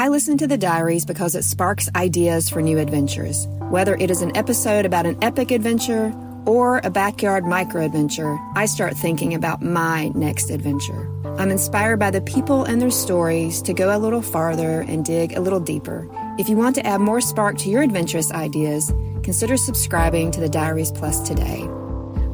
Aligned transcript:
I 0.00 0.06
listen 0.06 0.38
to 0.38 0.46
the 0.46 0.56
diaries 0.56 1.04
because 1.04 1.34
it 1.34 1.42
sparks 1.42 1.90
ideas 1.96 2.48
for 2.48 2.62
new 2.62 2.78
adventures. 2.78 3.48
Whether 3.68 3.96
it 3.96 4.12
is 4.12 4.22
an 4.22 4.36
episode 4.36 4.86
about 4.86 5.06
an 5.06 5.18
epic 5.22 5.50
adventure 5.50 6.14
or 6.46 6.80
a 6.84 6.88
backyard 6.88 7.44
micro 7.44 7.84
adventure, 7.84 8.38
I 8.54 8.66
start 8.66 8.96
thinking 8.96 9.34
about 9.34 9.60
my 9.60 10.10
next 10.14 10.50
adventure. 10.50 11.10
I'm 11.36 11.50
inspired 11.50 11.98
by 11.98 12.12
the 12.12 12.20
people 12.20 12.62
and 12.62 12.80
their 12.80 12.92
stories 12.92 13.60
to 13.62 13.74
go 13.74 13.94
a 13.94 13.98
little 13.98 14.22
farther 14.22 14.82
and 14.82 15.04
dig 15.04 15.32
a 15.32 15.40
little 15.40 15.58
deeper. 15.58 16.08
If 16.38 16.48
you 16.48 16.56
want 16.56 16.76
to 16.76 16.86
add 16.86 17.00
more 17.00 17.20
spark 17.20 17.58
to 17.58 17.68
your 17.68 17.82
adventurous 17.82 18.30
ideas, 18.30 18.92
consider 19.24 19.56
subscribing 19.56 20.30
to 20.30 20.38
the 20.38 20.48
Diaries 20.48 20.92
Plus 20.92 21.26
today. 21.26 21.62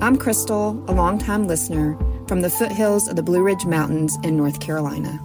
I'm 0.02 0.18
Crystal, 0.18 0.72
a 0.86 0.92
longtime 0.92 1.46
listener 1.46 1.96
from 2.28 2.42
the 2.42 2.50
foothills 2.50 3.08
of 3.08 3.16
the 3.16 3.22
Blue 3.22 3.42
Ridge 3.42 3.64
Mountains 3.64 4.18
in 4.22 4.36
North 4.36 4.60
Carolina. 4.60 5.18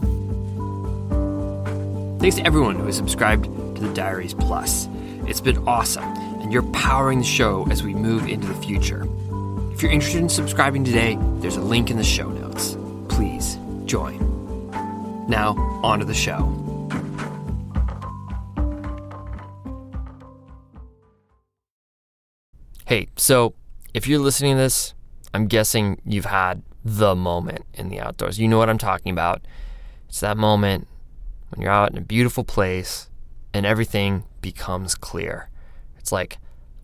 Thanks 2.19 2.35
to 2.35 2.45
everyone 2.45 2.75
who 2.75 2.85
has 2.85 2.97
subscribed 2.97 3.45
to 3.45 3.81
the 3.81 3.93
Diaries 3.93 4.33
Plus. 4.33 4.89
It's 5.25 5.39
been 5.39 5.57
awesome, 5.65 6.03
and 6.03 6.51
you're 6.51 6.69
powering 6.73 7.19
the 7.19 7.23
show 7.23 7.65
as 7.71 7.81
we 7.81 7.93
move 7.93 8.27
into 8.27 8.45
the 8.45 8.55
future. 8.55 9.07
If 9.71 9.81
you're 9.81 9.91
interested 9.93 10.19
in 10.19 10.27
subscribing 10.27 10.83
today, 10.83 11.17
there's 11.37 11.55
a 11.55 11.61
link 11.61 11.89
in 11.89 11.95
the 11.95 12.03
show 12.03 12.27
notes. 12.27 12.75
Please 13.07 13.57
join. 13.85 14.19
Now, 15.29 15.53
on 15.81 15.99
to 15.99 16.05
the 16.05 16.13
show. 16.13 16.43
Hey, 22.85 23.07
so 23.15 23.53
if 23.93 24.07
you're 24.07 24.19
listening 24.19 24.55
to 24.55 24.61
this, 24.61 24.93
I'm 25.33 25.47
guessing 25.47 26.01
you've 26.03 26.25
had 26.25 26.63
the 26.83 27.15
moment 27.15 27.63
in 27.75 27.87
the 27.87 28.01
outdoors. 28.01 28.41
You 28.41 28.49
know 28.49 28.57
what 28.57 28.69
I'm 28.69 28.77
talking 28.77 29.13
about. 29.13 29.41
It's 30.09 30.19
that 30.19 30.35
moment 30.35 30.89
when 31.49 31.61
you're 31.61 31.71
out 31.71 31.91
in 31.91 31.97
a 31.97 32.01
beautiful 32.01 32.43
place 32.43 33.09
and 33.53 33.65
everything 33.65 34.23
becomes 34.41 34.95
clear. 34.95 35.49
It's 35.97 36.11
like 36.11 36.37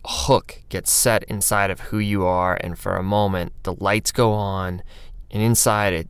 a 0.04 0.10
hook 0.10 0.62
gets 0.70 0.92
set 0.92 1.24
inside 1.26 1.72
of 1.72 1.80
who 1.80 2.00
you 2.00 2.26
are, 2.26 2.58
and 2.62 2.78
for 2.78 2.96
a 2.96 3.04
moment, 3.04 3.54
the 3.64 3.74
lights 3.74 4.12
go 4.12 4.34
on, 4.34 4.84
and 5.32 5.42
inside 5.42 5.94
it, 5.94 6.08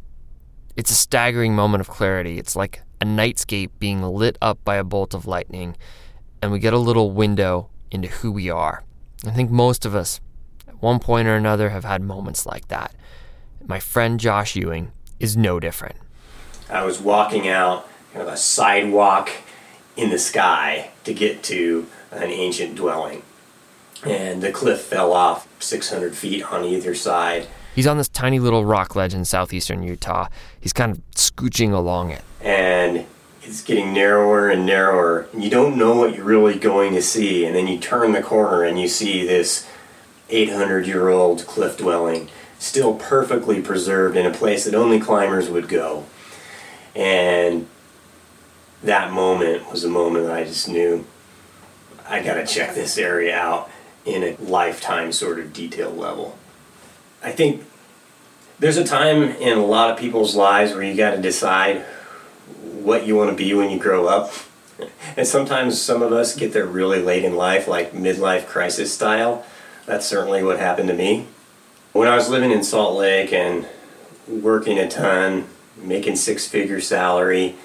it's 0.76 0.92
a 0.92 0.96
staggering 0.96 1.56
moment 1.56 1.82
of 1.82 1.88
clarity. 1.88 2.38
It's 2.38 2.56
like 2.56 2.82
a 3.02 3.06
nightscape 3.06 3.72
being 3.80 4.02
lit 4.02 4.38
up 4.42 4.64
by 4.64 4.76
a 4.76 4.84
bolt 4.84 5.14
of 5.14 5.28
lightning, 5.28 5.78
and 6.42 6.52
we 6.52 6.60
get 6.60 6.74
a 6.74 6.78
little 6.78 7.12
window 7.12 7.70
into 7.92 8.08
who 8.08 8.32
we 8.32 8.50
are. 8.50 8.84
I 9.26 9.32
think 9.32 9.50
most 9.50 9.86
of 9.86 9.96
us, 9.96 10.20
at 10.68 10.82
one 10.82 11.00
point 11.00 11.28
or 11.28 11.36
another, 11.36 11.70
have 11.70 11.86
had 11.86 12.02
moments 12.02 12.46
like 12.46 12.68
that. 12.68 12.94
My 13.66 13.80
friend 13.80 14.20
Josh 14.20 14.56
Ewing 14.56 14.92
is 15.20 15.38
no 15.38 15.60
different. 15.60 15.96
I 16.70 16.84
was 16.84 17.00
walking 17.00 17.48
out 17.48 17.88
kind 18.16 18.26
of 18.30 18.34
a 18.34 18.38
sidewalk 18.38 19.30
in 19.98 20.10
the 20.10 20.18
sky 20.18 20.90
to 21.04 21.14
get 21.14 21.44
to 21.44 21.86
an 22.12 22.30
ancient 22.30 22.74
dwelling. 22.74 23.22
And 24.06 24.42
the 24.42 24.54
cliff 24.54 24.80
fell 24.80 25.12
off 25.12 25.50
600 25.62 26.16
feet 26.16 26.50
on 26.50 26.64
either 26.64 26.96
side. 26.96 27.48
He's 27.76 27.86
on 27.86 27.98
this 27.98 28.08
tiny 28.08 28.40
little 28.40 28.64
rock 28.64 28.96
ledge 28.96 29.14
in 29.14 29.26
southeastern 29.26 29.84
Utah. 29.84 30.30
He's 30.62 30.72
kind 30.72 30.94
of 30.94 31.02
scooching 31.12 31.74
along 31.74 32.12
it. 32.12 32.24
And 32.40 33.06
it's 33.42 33.62
getting 33.62 33.94
narrower 33.94 34.48
and 34.50 34.66
narrower. 34.66 35.28
And 35.34 35.44
you 35.44 35.50
don't 35.50 35.76
know 35.76 35.96
what 35.96 36.16
you're 36.16 36.24
really 36.24 36.58
going 36.58 36.94
to 36.94 37.02
see. 37.02 37.46
And 37.46 37.54
then 37.54 37.68
you 37.68 37.80
turn 37.80 38.14
the 38.14 38.24
corner 38.24 38.64
and 38.64 38.80
you 38.80 38.88
see 38.88 39.28
this 39.28 39.70
800 40.30 40.88
year 40.88 41.10
old 41.10 41.46
cliff 41.48 41.78
dwelling, 41.78 42.30
still 42.60 42.94
perfectly 42.94 43.62
preserved 43.62 44.16
in 44.16 44.26
a 44.26 44.32
place 44.32 44.64
that 44.64 44.74
only 44.74 45.02
climbers 45.02 45.50
would 45.50 45.68
go. 45.68 46.06
And 46.96 47.68
that 48.84 49.12
moment 49.12 49.72
was 49.72 49.84
a 49.84 49.90
moment 49.90 50.26
that 50.28 50.36
I 50.36 50.44
just 50.44 50.70
knew 50.70 51.06
I 52.08 52.22
got 52.22 52.36
to 52.36 52.46
check 52.46 52.76
this 52.76 52.98
area 52.98 53.36
out 53.36 53.70
in 54.06 54.24
a 54.24 54.36
lifetime 54.38 55.12
sort 55.12 55.40
of 55.40 55.54
detail 55.54 55.90
level. 55.90 56.38
I 57.24 57.32
think 57.32 57.64
there's 58.60 58.78
a 58.78 58.84
time 58.84 59.24
in 59.24 59.58
a 59.58 59.66
lot 59.66 59.90
of 59.92 59.98
people's 59.98 60.36
lives 60.36 60.74
where 60.74 60.84
you 60.84 60.96
got 60.96 61.16
to 61.16 61.22
decide 61.22 61.84
what 62.62 63.08
you 63.08 63.16
want 63.16 63.32
to 63.32 63.36
be 63.36 63.54
when 63.54 63.72
you 63.72 63.80
grow 63.80 64.08
up. 64.08 64.32
And 65.18 65.26
sometimes 65.26 65.82
some 65.82 66.02
of 66.02 66.12
us 66.12 66.36
get 66.36 66.54
there 66.54 66.66
really 66.66 67.02
late 67.02 67.24
in 67.24 67.36
life, 67.36 67.68
like 67.68 67.94
midlife 67.94 68.46
crisis 68.46 68.94
style. 68.94 69.46
That's 69.86 70.06
certainly 70.06 70.44
what 70.44 70.60
happened 70.60 70.90
to 70.90 70.96
me. 70.96 71.28
When 71.94 72.08
I 72.08 72.16
was 72.16 72.30
living 72.30 72.52
in 72.52 72.64
Salt 72.64 72.98
Lake 72.98 73.32
and 73.32 73.68
working 74.28 74.78
a 74.78 74.88
ton, 74.88 75.48
making 75.78 76.18
six 76.18 76.48
figure 76.48 76.82
salary, 76.82 77.56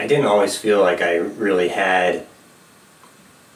I 0.00 0.06
didn't 0.06 0.24
always 0.24 0.56
feel 0.56 0.80
like 0.80 1.02
I 1.02 1.16
really 1.16 1.68
had 1.68 2.24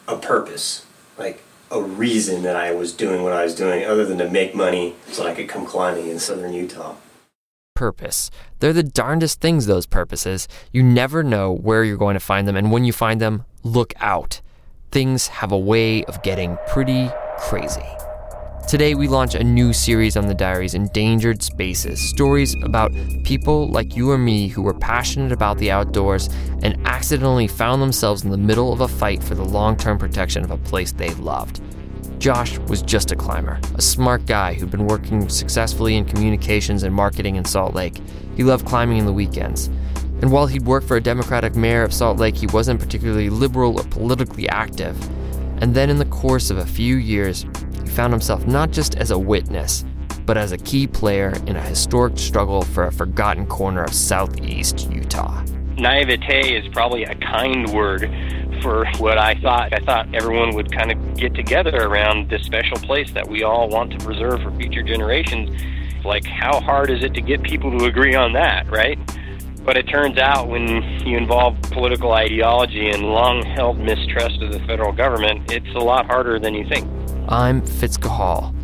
a 0.06 0.18
purpose, 0.18 0.84
like 1.16 1.42
a 1.70 1.80
reason 1.80 2.42
that 2.42 2.54
I 2.54 2.70
was 2.70 2.92
doing 2.92 3.22
what 3.22 3.32
I 3.32 3.42
was 3.44 3.54
doing, 3.54 3.82
other 3.82 4.04
than 4.04 4.18
to 4.18 4.28
make 4.28 4.54
money 4.54 4.94
so 5.06 5.26
I 5.26 5.32
could 5.32 5.48
come 5.48 5.64
climbing 5.64 6.06
in 6.06 6.18
southern 6.18 6.52
Utah. 6.52 6.96
Purpose. 7.74 8.30
They're 8.58 8.74
the 8.74 8.82
darndest 8.82 9.40
things, 9.40 9.64
those 9.64 9.86
purposes. 9.86 10.46
You 10.70 10.82
never 10.82 11.22
know 11.22 11.50
where 11.50 11.82
you're 11.82 11.96
going 11.96 12.12
to 12.12 12.20
find 12.20 12.46
them, 12.46 12.56
and 12.56 12.70
when 12.70 12.84
you 12.84 12.92
find 12.92 13.22
them, 13.22 13.46
look 13.62 13.94
out. 13.96 14.42
Things 14.90 15.28
have 15.28 15.50
a 15.50 15.58
way 15.58 16.04
of 16.04 16.22
getting 16.22 16.58
pretty 16.68 17.10
crazy. 17.38 17.88
Today, 18.68 18.94
we 18.94 19.08
launch 19.08 19.34
a 19.34 19.44
new 19.44 19.74
series 19.74 20.16
on 20.16 20.26
the 20.26 20.34
diaries, 20.34 20.72
Endangered 20.72 21.42
Spaces 21.42 22.00
stories 22.00 22.54
about 22.62 22.92
people 23.22 23.68
like 23.68 23.94
you 23.94 24.10
or 24.10 24.16
me 24.16 24.48
who 24.48 24.62
were 24.62 24.72
passionate 24.72 25.32
about 25.32 25.58
the 25.58 25.70
outdoors 25.70 26.30
and 26.62 26.80
accidentally 26.86 27.46
found 27.46 27.82
themselves 27.82 28.24
in 28.24 28.30
the 28.30 28.38
middle 28.38 28.72
of 28.72 28.80
a 28.80 28.88
fight 28.88 29.22
for 29.22 29.34
the 29.34 29.44
long 29.44 29.76
term 29.76 29.98
protection 29.98 30.42
of 30.42 30.50
a 30.50 30.56
place 30.56 30.92
they 30.92 31.10
loved. 31.14 31.60
Josh 32.18 32.58
was 32.60 32.80
just 32.80 33.12
a 33.12 33.16
climber, 33.16 33.60
a 33.74 33.82
smart 33.82 34.24
guy 34.24 34.54
who'd 34.54 34.70
been 34.70 34.86
working 34.86 35.28
successfully 35.28 35.96
in 35.96 36.06
communications 36.06 36.84
and 36.84 36.94
marketing 36.94 37.36
in 37.36 37.44
Salt 37.44 37.74
Lake. 37.74 38.00
He 38.34 38.44
loved 38.44 38.66
climbing 38.66 38.96
in 38.96 39.06
the 39.06 39.12
weekends. 39.12 39.66
And 40.22 40.32
while 40.32 40.46
he'd 40.46 40.62
worked 40.62 40.88
for 40.88 40.96
a 40.96 41.02
Democratic 41.02 41.54
mayor 41.54 41.82
of 41.82 41.92
Salt 41.92 42.18
Lake, 42.18 42.34
he 42.34 42.46
wasn't 42.46 42.80
particularly 42.80 43.28
liberal 43.28 43.78
or 43.78 43.84
politically 43.84 44.48
active. 44.48 44.96
And 45.60 45.74
then, 45.74 45.90
in 45.90 45.98
the 45.98 46.06
course 46.06 46.50
of 46.50 46.58
a 46.58 46.66
few 46.66 46.96
years, 46.96 47.46
found 47.88 48.12
himself 48.12 48.46
not 48.46 48.70
just 48.70 48.96
as 48.96 49.10
a 49.10 49.18
witness, 49.18 49.84
but 50.26 50.36
as 50.36 50.52
a 50.52 50.58
key 50.58 50.86
player 50.86 51.32
in 51.46 51.56
a 51.56 51.60
historic 51.60 52.18
struggle 52.18 52.62
for 52.62 52.84
a 52.84 52.92
forgotten 52.92 53.46
corner 53.46 53.84
of 53.84 53.94
southeast 53.94 54.90
Utah. 54.90 55.42
Naivete 55.76 56.56
is 56.56 56.66
probably 56.72 57.04
a 57.04 57.14
kind 57.16 57.72
word 57.72 58.10
for 58.62 58.86
what 58.98 59.18
I 59.18 59.34
thought. 59.34 59.74
I 59.74 59.84
thought 59.84 60.14
everyone 60.14 60.54
would 60.54 60.72
kind 60.72 60.92
of 60.92 61.16
get 61.16 61.34
together 61.34 61.76
around 61.76 62.30
this 62.30 62.42
special 62.42 62.76
place 62.78 63.10
that 63.12 63.28
we 63.28 63.42
all 63.42 63.68
want 63.68 63.90
to 63.92 63.98
preserve 63.98 64.40
for 64.42 64.50
future 64.52 64.82
generations. 64.82 65.50
Like, 66.04 66.24
how 66.24 66.60
hard 66.60 66.90
is 66.90 67.02
it 67.02 67.14
to 67.14 67.20
get 67.20 67.42
people 67.42 67.76
to 67.78 67.86
agree 67.86 68.14
on 68.14 68.32
that, 68.34 68.70
right? 68.70 68.98
But 69.64 69.76
it 69.76 69.88
turns 69.88 70.18
out 70.18 70.48
when 70.48 70.82
you 71.06 71.16
involve 71.16 71.60
political 71.62 72.12
ideology 72.12 72.90
and 72.90 73.02
long 73.02 73.42
held 73.42 73.78
mistrust 73.78 74.42
of 74.42 74.52
the 74.52 74.60
federal 74.60 74.92
government, 74.92 75.50
it's 75.50 75.74
a 75.74 75.78
lot 75.78 76.06
harder 76.06 76.38
than 76.38 76.54
you 76.54 76.68
think. 76.68 76.86
I'm 77.28 77.64
Fitz 77.64 77.96
Cahall. 77.96 78.54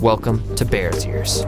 Welcome 0.00 0.54
to 0.54 0.64
Bears 0.64 1.04
Ears. 1.04 1.44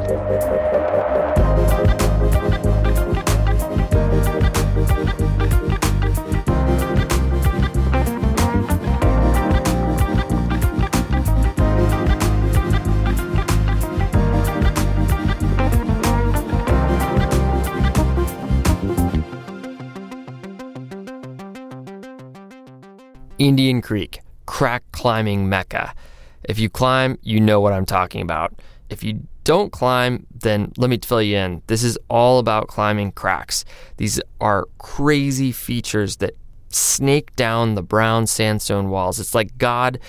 Indian 23.38 23.80
Creek, 23.80 24.20
crack 24.50 24.82
climbing 24.90 25.48
mecca. 25.48 25.94
If 26.42 26.58
you 26.58 26.68
climb, 26.68 27.16
you 27.22 27.38
know 27.38 27.60
what 27.60 27.72
I'm 27.72 27.86
talking 27.86 28.20
about. 28.20 28.52
If 28.88 29.04
you 29.04 29.28
don't 29.44 29.70
climb, 29.70 30.26
then 30.34 30.72
let 30.76 30.90
me 30.90 30.98
fill 30.98 31.22
you 31.22 31.36
in. 31.36 31.62
This 31.68 31.84
is 31.84 31.96
all 32.08 32.40
about 32.40 32.66
climbing 32.66 33.12
cracks. 33.12 33.64
These 33.98 34.20
are 34.40 34.66
crazy 34.78 35.52
features 35.52 36.16
that 36.16 36.34
snake 36.68 37.36
down 37.36 37.76
the 37.76 37.82
brown 37.82 38.26
sandstone 38.26 38.90
walls. 38.90 39.20
It's 39.20 39.36
like 39.36 39.56
God 39.56 40.00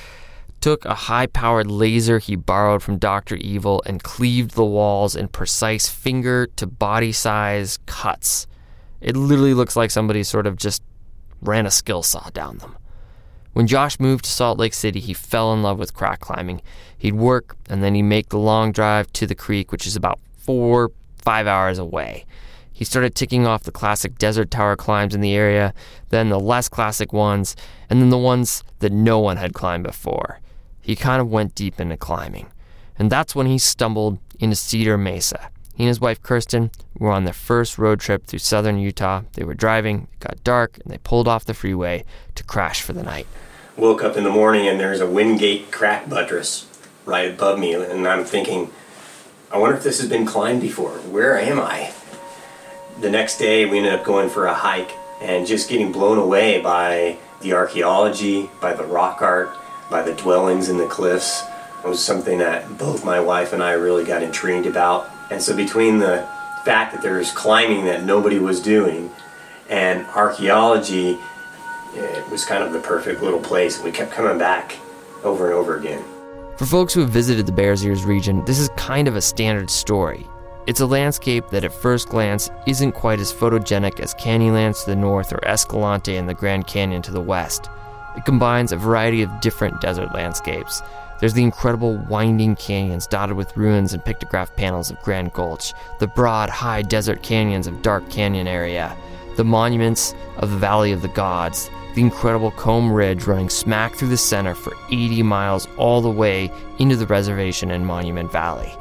took 0.60 0.86
a 0.86 0.96
high 0.96 1.28
powered 1.28 1.70
laser 1.70 2.18
he 2.18 2.36
borrowed 2.36 2.82
from 2.82 2.98
Dr. 2.98 3.36
Evil 3.36 3.84
and 3.86 4.02
cleaved 4.02 4.56
the 4.56 4.66
walls 4.66 5.16
in 5.16 5.28
precise 5.28 5.88
finger 5.88 6.48
to 6.56 6.66
body 6.66 7.12
size 7.12 7.78
cuts. 7.86 8.48
It 9.02 9.16
literally 9.16 9.54
looks 9.54 9.76
like 9.76 9.92
somebody 9.92 10.24
sort 10.24 10.48
of 10.48 10.56
just 10.56 10.82
ran 11.42 11.68
a 11.68 11.72
skill 11.72 12.02
saw 12.02 12.32
down 12.32 12.58
them. 12.58 12.76
When 13.54 13.68
Josh 13.68 14.00
moved 14.00 14.26
to 14.26 14.32
Salt 14.32 14.58
Lake 14.58 14.74
City, 14.74 15.00
he 15.00 15.14
fell 15.14 15.54
in 15.54 15.62
love 15.62 15.78
with 15.78 15.94
crack 15.94 16.22
climbing. 16.22 16.62
He'd 16.98 17.16
work 17.16 17.58
and 17.70 17.84
then 17.84 17.96
he'd 17.96 18.04
make 18.04 18.30
the 18.30 18.38
long 18.38 18.72
drive 18.72 19.12
to 19.14 19.28
the 19.28 19.36
creek, 19.36 19.72
which 19.72 19.86
is 19.86 19.96
about 19.96 20.20
four, 20.38 20.92
five 21.18 21.48
hours 21.48 21.78
away. 21.78 22.26
He 22.72 22.86
started 22.86 23.14
ticking 23.14 23.46
off 23.46 23.64
the 23.64 23.72
classic 23.72 24.18
desert 24.18 24.50
tower 24.50 24.76
climbs 24.76 25.14
in 25.14 25.22
the 25.22 25.36
area, 25.36 25.74
then 26.10 26.30
the 26.30 26.40
less 26.40 26.70
classic 26.70 27.14
ones, 27.14 27.56
and 27.90 28.02
then 28.02 28.10
the 28.10 28.18
ones 28.18 28.64
that 28.80 28.92
no 28.92 29.20
one 29.20 29.38
had 29.38 29.54
climbed 29.54 29.84
before. 29.84 30.40
He 30.82 30.96
kind 30.96 31.22
of 31.22 31.30
went 31.30 31.54
deep 31.54 31.80
into 31.80 31.98
climbing. 31.98 32.48
And 32.98 33.12
that's 33.12 33.36
when 33.36 33.48
he 33.48 33.58
stumbled 33.58 34.18
into 34.40 34.56
Cedar 34.56 34.98
Mesa. 34.98 35.52
He 35.82 35.86
and 35.86 35.90
his 35.90 36.00
wife 36.00 36.22
Kirsten 36.22 36.70
were 37.00 37.10
on 37.10 37.24
their 37.24 37.34
first 37.34 37.80
road 37.80 38.00
trip 38.00 38.28
through 38.28 38.38
southern 38.38 38.78
Utah. 38.78 39.24
They 39.34 39.44
were 39.44 39.56
driving, 39.56 40.08
it 40.14 40.20
got 40.20 40.44
dark, 40.44 40.78
and 40.78 40.94
they 40.94 41.00
pulled 41.00 41.28
off 41.28 41.44
the 41.44 41.56
freeway 41.56 42.06
to 42.36 42.44
crash 42.44 42.84
for 42.84 42.94
the 42.94 43.02
night. 43.02 43.26
Woke 43.78 44.04
up 44.04 44.16
in 44.16 44.24
the 44.24 44.30
morning 44.30 44.68
and 44.68 44.80
there's 44.80 45.02
a 45.02 45.08
Wingate 45.08 45.72
crack 45.72 46.08
buttress 46.08 46.68
right 47.04 47.32
above 47.32 47.58
me, 47.58 47.74
and 47.74 48.08
I'm 48.08 48.26
thinking, 48.26 48.70
I 49.52 49.58
wonder 49.58 49.76
if 49.76 49.82
this 49.82 50.00
has 50.00 50.08
been 50.08 50.24
climbed 50.24 50.62
before. 50.62 51.00
Where 51.00 51.40
am 51.40 51.60
I? 51.60 51.92
The 53.00 53.10
next 53.10 53.40
day, 53.40 53.66
we 53.66 53.80
ended 53.80 53.94
up 53.94 54.06
going 54.06 54.30
for 54.30 54.46
a 54.46 54.54
hike 54.54 54.92
and 55.20 55.48
just 55.48 55.68
getting 55.68 55.92
blown 55.92 56.20
away 56.20 56.62
by 56.62 57.18
the 57.42 57.54
archaeology, 57.54 58.52
by 58.62 58.76
the 58.76 58.86
rock 58.86 59.24
art, 59.24 59.50
by 59.90 60.04
the 60.04 60.14
dwellings 60.14 60.70
in 60.70 60.78
the 60.78 60.86
cliffs. 60.86 61.42
It 61.84 61.88
was 61.88 62.06
something 62.06 62.38
that 62.38 62.78
both 62.78 63.04
my 63.04 63.20
wife 63.20 63.52
and 63.52 63.64
I 63.64 63.72
really 63.72 64.04
got 64.04 64.22
intrigued 64.22 64.68
about. 64.68 65.10
And 65.32 65.42
so, 65.42 65.56
between 65.56 65.98
the 65.98 66.28
fact 66.66 66.94
that 66.94 67.02
there 67.02 67.18
was 67.18 67.32
climbing 67.32 67.86
that 67.86 68.04
nobody 68.04 68.38
was 68.38 68.62
doing 68.62 69.10
and 69.70 70.06
archaeology, 70.08 71.18
it 71.96 72.30
was 72.30 72.46
kind 72.46 72.64
of 72.64 72.74
the 72.74 72.80
perfect 72.80 73.24
little 73.24 73.40
place. 73.40 73.78
And 73.78 73.86
we 73.86 73.92
kept 73.92 74.12
coming 74.12 74.38
back 74.38 74.78
over 75.24 75.46
and 75.46 75.54
over 75.54 75.78
again. 75.78 76.04
For 76.58 76.66
folks 76.66 76.94
who 76.94 77.00
have 77.00 77.10
visited 77.10 77.46
the 77.48 77.52
Bears 77.52 77.84
Ears 77.84 78.04
region, 78.04 78.46
this 78.46 78.60
is 78.60 78.70
kind 78.76 79.08
of 79.08 79.16
a 79.16 79.22
standard 79.22 79.70
story. 79.70 80.28
It's 80.68 80.80
a 80.80 80.86
landscape 80.86 81.48
that 81.48 81.64
at 81.64 81.74
first 81.74 82.10
glance 82.10 82.52
isn't 82.68 82.92
quite 82.92 83.20
as 83.20 83.34
photogenic 83.34 84.00
as 84.00 84.14
Canyonlands 84.14 84.84
to 84.84 84.92
the 84.92 84.96
north 84.96 85.34
or 85.34 85.44
Escalante 85.44 86.18
and 86.18 86.30
the 86.30 86.36
Grand 86.36 86.68
Canyon 86.68 87.02
to 87.02 87.12
the 87.12 87.22
west. 87.22 87.68
It 88.16 88.26
combines 88.26 88.72
a 88.72 88.78
variety 88.78 89.24
of 89.24 89.42
different 89.42 89.82
desert 89.82 90.14
landscapes. 90.14 90.84
There's 91.22 91.34
the 91.34 91.44
incredible 91.44 91.98
winding 91.98 92.56
canyons 92.56 93.06
dotted 93.06 93.38
with 93.38 93.56
ruins 93.56 93.94
and 93.94 94.04
pictograph 94.04 94.56
panels 94.56 94.90
of 94.90 95.00
Grand 95.04 95.34
Gulch, 95.34 95.72
the 96.00 96.08
broad, 96.08 96.50
high 96.50 96.82
desert 96.82 97.22
canyons 97.22 97.68
of 97.68 97.84
Dark 97.84 98.10
Canyon 98.10 98.48
area, 98.48 98.98
the 99.38 99.44
monuments 99.44 100.16
of 100.38 100.50
the 100.50 100.58
Valley 100.58 100.92
of 100.92 101.04
the 101.04 101.10
Gods, 101.10 101.70
the 101.94 102.02
incredible 102.02 102.50
Comb 102.50 102.92
Ridge 102.92 103.28
running 103.28 103.52
smack 103.52 103.94
through 103.94 104.08
the 104.08 104.18
center 104.18 104.56
for 104.56 104.74
80 104.90 105.22
miles 105.22 105.68
all 105.78 106.02
the 106.02 106.10
way 106.10 106.52
into 106.80 106.96
the 106.96 107.06
reservation 107.06 107.70
and 107.70 107.86
Monument 107.86 108.32
Valley. 108.32 108.74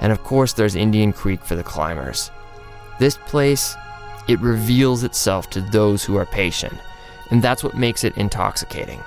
And 0.00 0.12
of 0.12 0.22
course, 0.22 0.52
there's 0.52 0.76
Indian 0.76 1.12
Creek 1.12 1.42
for 1.42 1.56
the 1.56 1.64
climbers. 1.64 2.30
This 3.00 3.16
place, 3.26 3.74
it 4.28 4.38
reveals 4.38 5.02
itself 5.02 5.50
to 5.50 5.60
those 5.60 6.04
who 6.04 6.14
are 6.14 6.26
patient, 6.26 6.78
and 7.32 7.42
that's 7.42 7.64
what 7.64 7.76
makes 7.76 8.04
it 8.04 8.16
intoxicating. 8.16 9.02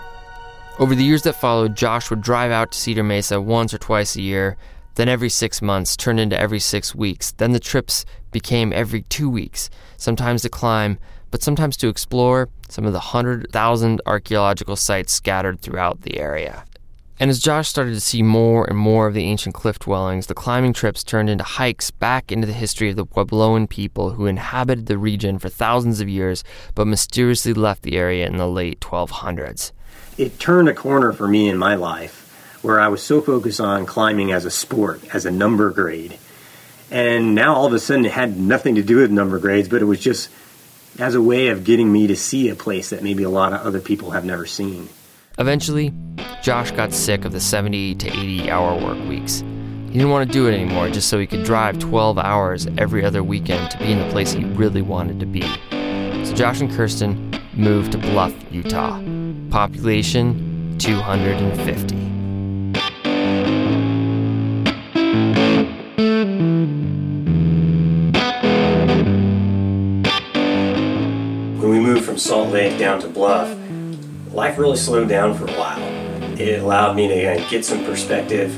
Over 0.79 0.95
the 0.95 1.03
years 1.03 1.23
that 1.23 1.35
followed, 1.35 1.75
Josh 1.75 2.09
would 2.09 2.21
drive 2.21 2.51
out 2.51 2.71
to 2.71 2.79
Cedar 2.79 3.03
Mesa 3.03 3.41
once 3.41 3.73
or 3.73 3.77
twice 3.77 4.15
a 4.15 4.21
year, 4.21 4.55
then 4.95 5.09
every 5.09 5.27
six 5.27 5.61
months, 5.61 5.97
turned 5.97 6.21
into 6.21 6.39
every 6.39 6.61
six 6.61 6.95
weeks. 6.95 7.33
Then 7.33 7.51
the 7.51 7.59
trips 7.59 8.05
became 8.31 8.71
every 8.71 9.01
two 9.01 9.29
weeks, 9.29 9.69
sometimes 9.97 10.43
to 10.43 10.49
climb, 10.49 10.97
but 11.31 11.43
sometimes 11.43 11.75
to 11.77 11.89
explore 11.89 12.47
some 12.69 12.85
of 12.85 12.93
the 12.93 12.99
100,000 12.99 14.01
archaeological 14.05 14.77
sites 14.77 15.11
scattered 15.11 15.59
throughout 15.59 16.03
the 16.03 16.17
area. 16.17 16.63
And 17.19 17.29
as 17.29 17.41
Josh 17.41 17.67
started 17.67 17.95
to 17.95 17.99
see 17.99 18.23
more 18.23 18.63
and 18.63 18.77
more 18.77 19.05
of 19.05 19.13
the 19.13 19.25
ancient 19.25 19.55
cliff 19.55 19.79
dwellings, 19.79 20.27
the 20.27 20.33
climbing 20.33 20.71
trips 20.71 21.03
turned 21.03 21.29
into 21.29 21.43
hikes 21.43 21.91
back 21.91 22.31
into 22.31 22.47
the 22.47 22.53
history 22.53 22.89
of 22.89 22.95
the 22.95 23.05
Puebloan 23.05 23.67
people 23.67 24.11
who 24.11 24.27
inhabited 24.27 24.85
the 24.85 24.97
region 24.97 25.39
for 25.39 25.49
thousands 25.49 25.99
of 25.99 26.07
years 26.07 26.45
but 26.73 26.87
mysteriously 26.87 27.53
left 27.53 27.83
the 27.83 27.97
area 27.97 28.25
in 28.25 28.37
the 28.37 28.47
late 28.47 28.79
1200s. 28.79 29.73
It 30.19 30.37
turned 30.37 30.67
a 30.67 30.73
corner 30.73 31.13
for 31.13 31.29
me 31.29 31.47
in 31.47 31.57
my 31.57 31.75
life 31.75 32.59
where 32.61 32.77
I 32.77 32.89
was 32.89 33.01
so 33.01 33.21
focused 33.21 33.61
on 33.61 33.85
climbing 33.85 34.33
as 34.33 34.43
a 34.43 34.51
sport, 34.51 35.01
as 35.15 35.25
a 35.25 35.31
number 35.31 35.69
grade. 35.69 36.17
And 36.91 37.33
now 37.33 37.55
all 37.55 37.67
of 37.67 37.71
a 37.71 37.79
sudden 37.79 38.03
it 38.03 38.11
had 38.11 38.37
nothing 38.37 38.75
to 38.75 38.83
do 38.83 38.97
with 38.97 39.11
number 39.11 39.39
grades, 39.39 39.69
but 39.69 39.81
it 39.81 39.85
was 39.85 40.01
just 40.01 40.29
as 40.99 41.15
a 41.15 41.21
way 41.21 41.47
of 41.47 41.63
getting 41.63 41.89
me 41.89 42.07
to 42.07 42.17
see 42.17 42.49
a 42.49 42.55
place 42.55 42.89
that 42.89 43.01
maybe 43.01 43.23
a 43.23 43.29
lot 43.29 43.53
of 43.53 43.61
other 43.61 43.79
people 43.79 44.11
have 44.11 44.25
never 44.25 44.45
seen. 44.45 44.89
Eventually, 45.37 45.93
Josh 46.43 46.71
got 46.71 46.91
sick 46.91 47.23
of 47.23 47.31
the 47.31 47.39
70 47.39 47.95
to 47.95 48.07
80 48.09 48.51
hour 48.51 48.77
work 48.77 49.01
weeks. 49.07 49.39
He 49.87 49.93
didn't 49.93 50.09
want 50.09 50.27
to 50.29 50.33
do 50.33 50.49
it 50.49 50.53
anymore 50.53 50.89
just 50.89 51.07
so 51.07 51.17
he 51.17 51.27
could 51.27 51.45
drive 51.45 51.79
12 51.79 52.17
hours 52.17 52.67
every 52.77 53.05
other 53.05 53.23
weekend 53.23 53.71
to 53.71 53.77
be 53.77 53.93
in 53.93 53.99
the 53.99 54.09
place 54.11 54.33
he 54.33 54.43
really 54.43 54.81
wanted 54.81 55.21
to 55.21 55.25
be. 55.25 55.43
So 56.25 56.35
Josh 56.35 56.59
and 56.59 56.69
Kirsten 56.69 57.39
moved 57.53 57.93
to 57.93 57.97
Bluff, 57.97 58.33
Utah. 58.51 59.01
Population 59.49 60.77
250. 60.77 61.95
When 71.57 71.69
we 71.71 71.79
moved 71.79 72.05
from 72.05 72.19
Salt 72.19 72.49
Lake 72.49 72.77
down 72.77 73.01
to 73.01 73.07
Bluff, 73.07 73.57
life 74.31 74.59
really 74.59 74.77
slowed 74.77 75.09
down 75.09 75.35
for 75.35 75.45
a 75.45 75.53
while. 75.53 75.81
It 76.39 76.61
allowed 76.61 76.95
me 76.95 77.07
to 77.07 77.41
uh, 77.41 77.49
get 77.49 77.65
some 77.65 77.83
perspective. 77.83 78.55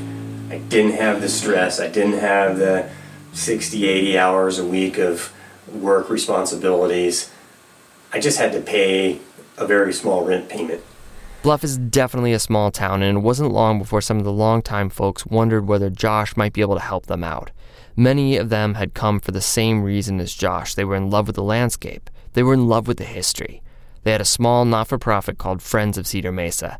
I 0.52 0.58
didn't 0.58 0.92
have 0.92 1.22
the 1.22 1.28
stress. 1.30 1.80
I 1.80 1.88
didn't 1.88 2.18
have 2.18 2.58
the 2.58 2.90
60, 3.32 3.88
80 3.88 4.18
hours 4.18 4.58
a 4.58 4.66
week 4.66 4.98
of 4.98 5.32
work 5.72 6.10
responsibilities. 6.10 7.30
I 8.12 8.20
just 8.20 8.38
had 8.38 8.52
to 8.52 8.60
pay 8.60 9.20
a 9.56 9.66
very 9.66 9.92
small 9.92 10.24
rent 10.24 10.48
payment. 10.48 10.82
Bluff 11.42 11.64
is 11.64 11.76
definitely 11.76 12.32
a 12.32 12.38
small 12.38 12.70
town, 12.70 13.02
and 13.02 13.18
it 13.18 13.20
wasn't 13.20 13.52
long 13.52 13.78
before 13.78 14.00
some 14.00 14.18
of 14.18 14.24
the 14.24 14.32
longtime 14.32 14.90
folks 14.90 15.26
wondered 15.26 15.66
whether 15.66 15.90
Josh 15.90 16.36
might 16.36 16.52
be 16.52 16.60
able 16.60 16.76
to 16.76 16.80
help 16.80 17.06
them 17.06 17.24
out. 17.24 17.50
Many 17.96 18.36
of 18.36 18.48
them 18.48 18.74
had 18.74 18.94
come 18.94 19.18
for 19.18 19.32
the 19.32 19.40
same 19.40 19.82
reason 19.82 20.20
as 20.20 20.34
Josh. 20.34 20.74
They 20.74 20.84
were 20.84 20.96
in 20.96 21.10
love 21.10 21.26
with 21.26 21.36
the 21.36 21.42
landscape, 21.42 22.08
they 22.34 22.42
were 22.42 22.54
in 22.54 22.68
love 22.68 22.86
with 22.86 22.96
the 22.96 23.04
history. 23.04 23.62
They 24.04 24.12
had 24.12 24.20
a 24.20 24.24
small 24.24 24.64
not 24.64 24.88
for 24.88 24.98
profit 24.98 25.38
called 25.38 25.62
Friends 25.62 25.98
of 25.98 26.06
Cedar 26.06 26.32
Mesa. 26.32 26.78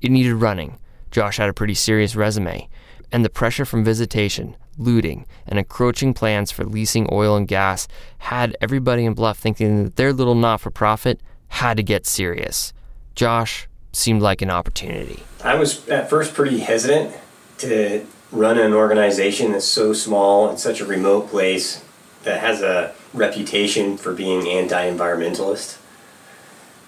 It 0.00 0.10
needed 0.10 0.34
running. 0.34 0.78
Josh 1.10 1.36
had 1.36 1.48
a 1.48 1.54
pretty 1.54 1.74
serious 1.74 2.16
resume. 2.16 2.68
And 3.10 3.24
the 3.24 3.30
pressure 3.30 3.64
from 3.64 3.84
visitation, 3.84 4.56
looting, 4.78 5.26
and 5.46 5.58
encroaching 5.58 6.14
plans 6.14 6.50
for 6.50 6.64
leasing 6.64 7.08
oil 7.12 7.36
and 7.36 7.46
gas 7.46 7.88
had 8.18 8.56
everybody 8.60 9.04
in 9.04 9.12
Bluff 9.12 9.38
thinking 9.38 9.84
that 9.84 9.96
their 9.96 10.12
little 10.12 10.34
not 10.34 10.60
for 10.60 10.70
profit 10.70 11.20
had 11.52 11.76
to 11.76 11.82
get 11.82 12.06
serious. 12.06 12.72
Josh 13.14 13.68
seemed 13.92 14.22
like 14.22 14.40
an 14.40 14.50
opportunity. 14.50 15.22
I 15.44 15.54
was 15.54 15.86
at 15.88 16.08
first 16.08 16.32
pretty 16.32 16.60
hesitant 16.60 17.14
to 17.58 18.06
run 18.32 18.58
an 18.58 18.72
organization 18.72 19.52
that's 19.52 19.66
so 19.66 19.92
small 19.92 20.48
in 20.50 20.56
such 20.56 20.80
a 20.80 20.86
remote 20.86 21.28
place 21.28 21.84
that 22.24 22.40
has 22.40 22.62
a 22.62 22.94
reputation 23.12 23.98
for 23.98 24.14
being 24.14 24.48
anti 24.48 24.90
environmentalist. 24.90 25.78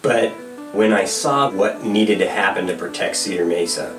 But 0.00 0.30
when 0.73 0.94
I 0.94 1.04
saw 1.04 1.50
what 1.50 1.85
needed 1.85 2.18
to 2.21 2.28
happen 2.28 2.66
to 2.66 2.76
protect 2.76 3.16
Cedar 3.16 3.44
Mesa, 3.44 3.94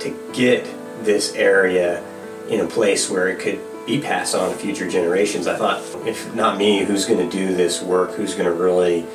to 0.00 0.30
get 0.32 0.66
this 1.04 1.34
area 1.34 2.02
in 2.48 2.60
a 2.60 2.66
place 2.66 3.10
where 3.10 3.28
it 3.28 3.38
could 3.38 3.60
be 3.86 4.00
passed 4.00 4.34
on 4.34 4.50
to 4.50 4.56
future 4.56 4.88
generations, 4.88 5.46
I 5.46 5.56
thought, 5.56 5.82
if 6.06 6.34
not 6.34 6.56
me, 6.56 6.84
who's 6.84 7.04
going 7.04 7.28
to 7.28 7.36
do 7.36 7.54
this 7.54 7.82
work? 7.82 8.12
Who's 8.12 8.34
going 8.34 8.46
to 8.46 8.52
really 8.52 9.06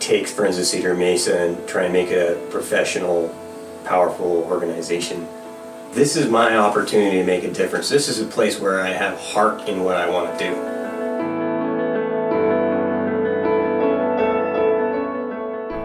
take 0.00 0.26
Friends 0.26 0.58
of 0.58 0.64
Cedar 0.64 0.94
Mesa 0.94 1.38
and 1.38 1.68
try 1.68 1.84
and 1.84 1.92
make 1.92 2.10
a 2.10 2.40
professional, 2.50 3.34
powerful 3.84 4.44
organization? 4.50 5.28
This 5.92 6.16
is 6.16 6.28
my 6.28 6.56
opportunity 6.56 7.18
to 7.18 7.24
make 7.24 7.44
a 7.44 7.52
difference. 7.52 7.88
This 7.88 8.08
is 8.08 8.20
a 8.20 8.26
place 8.26 8.58
where 8.58 8.80
I 8.80 8.88
have 8.88 9.18
heart 9.18 9.68
in 9.68 9.84
what 9.84 9.96
I 9.96 10.08
want 10.08 10.38
to 10.38 10.44
do. 10.44 10.54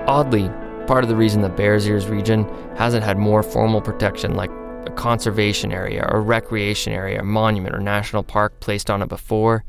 Oddly, 0.08 0.50
part 0.86 1.04
of 1.04 1.10
the 1.10 1.16
reason 1.16 1.42
the 1.42 1.50
Bears 1.50 1.88
Ears 1.88 2.08
region 2.08 2.46
hasn't 2.76 3.04
had 3.04 3.18
more 3.18 3.42
formal 3.44 3.82
protection 3.82 4.36
like 4.36 4.52
a 4.86 4.92
conservation 4.92 5.72
area 5.72 6.08
or 6.10 6.22
recreation 6.22 6.94
area, 6.94 7.22
or 7.22 7.26
monument, 7.26 7.76
or 7.76 7.80
national 7.80 8.24
park 8.24 8.60
placed 8.60 8.90
on 8.90 9.02
it 9.02 9.10
before 9.10 9.64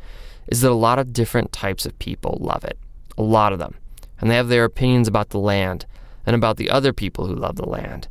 is 0.48 0.60
that 0.60 0.70
a 0.70 0.74
lot 0.74 0.98
of 0.98 1.12
different 1.12 1.50
types 1.52 1.86
of 1.86 1.98
people 1.98 2.38
love 2.40 2.62
it. 2.64 2.78
A 3.16 3.22
lot 3.22 3.52
of 3.52 3.58
them. 3.58 3.74
And 4.20 4.30
they 4.30 4.36
have 4.36 4.48
their 4.48 4.64
opinions 4.64 5.08
about 5.08 5.30
the 5.30 5.38
land 5.38 5.86
and 6.24 6.34
about 6.34 6.56
the 6.56 6.70
other 6.70 6.92
people 6.92 7.26
who 7.26 7.34
love 7.34 7.56
the 7.56 7.68
land. 7.68 8.08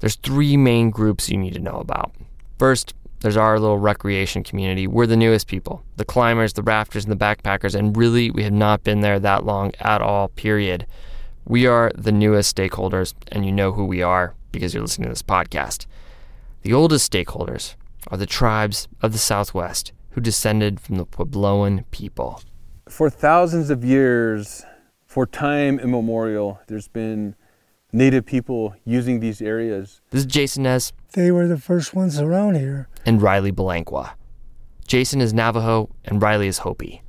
There's 0.00 0.16
three 0.16 0.56
main 0.56 0.90
groups 0.90 1.30
you 1.30 1.36
need 1.36 1.54
to 1.54 1.60
know 1.60 1.76
about. 1.76 2.12
First, 2.58 2.94
there's 3.20 3.36
our 3.36 3.58
little 3.58 3.78
recreation 3.78 4.44
community. 4.44 4.86
We're 4.86 5.06
the 5.06 5.16
newest 5.16 5.46
people 5.46 5.82
the 5.96 6.04
climbers, 6.04 6.52
the 6.52 6.62
rafters, 6.62 7.04
and 7.04 7.12
the 7.12 7.24
backpackers, 7.24 7.74
and 7.74 7.96
really, 7.96 8.30
we 8.30 8.42
have 8.42 8.52
not 8.52 8.84
been 8.84 9.00
there 9.00 9.18
that 9.18 9.44
long 9.44 9.72
at 9.80 10.02
all, 10.02 10.28
period. 10.28 10.86
We 11.46 11.66
are 11.66 11.90
the 11.94 12.12
newest 12.12 12.54
stakeholders, 12.54 13.14
and 13.32 13.46
you 13.46 13.52
know 13.52 13.72
who 13.72 13.86
we 13.86 14.02
are 14.02 14.34
because 14.52 14.74
you're 14.74 14.82
listening 14.82 15.06
to 15.06 15.12
this 15.12 15.22
podcast. 15.22 15.86
The 16.62 16.74
oldest 16.74 17.10
stakeholders 17.10 17.76
are 18.08 18.18
the 18.18 18.26
tribes 18.26 18.88
of 19.00 19.12
the 19.12 19.18
Southwest 19.18 19.92
who 20.10 20.20
descended 20.20 20.78
from 20.78 20.96
the 20.96 21.06
Puebloan 21.06 21.84
people. 21.90 22.42
For 22.88 23.08
thousands 23.08 23.70
of 23.70 23.84
years, 23.84 24.64
for 25.14 25.26
time 25.26 25.78
immemorial, 25.78 26.58
there's 26.66 26.88
been 26.88 27.36
native 27.92 28.26
people 28.26 28.74
using 28.84 29.20
these 29.20 29.40
areas. 29.40 30.00
This 30.10 30.22
is 30.22 30.26
Jason 30.26 30.64
Nez. 30.64 30.92
They 31.12 31.30
were 31.30 31.46
the 31.46 31.56
first 31.56 31.94
ones 31.94 32.18
around 32.18 32.56
here. 32.56 32.88
And 33.06 33.22
Riley 33.22 33.52
Balenquah. 33.52 34.14
Jason 34.88 35.20
is 35.20 35.32
Navajo 35.32 35.88
and 36.04 36.20
Riley 36.20 36.48
is 36.48 36.58
Hopi. 36.58 37.00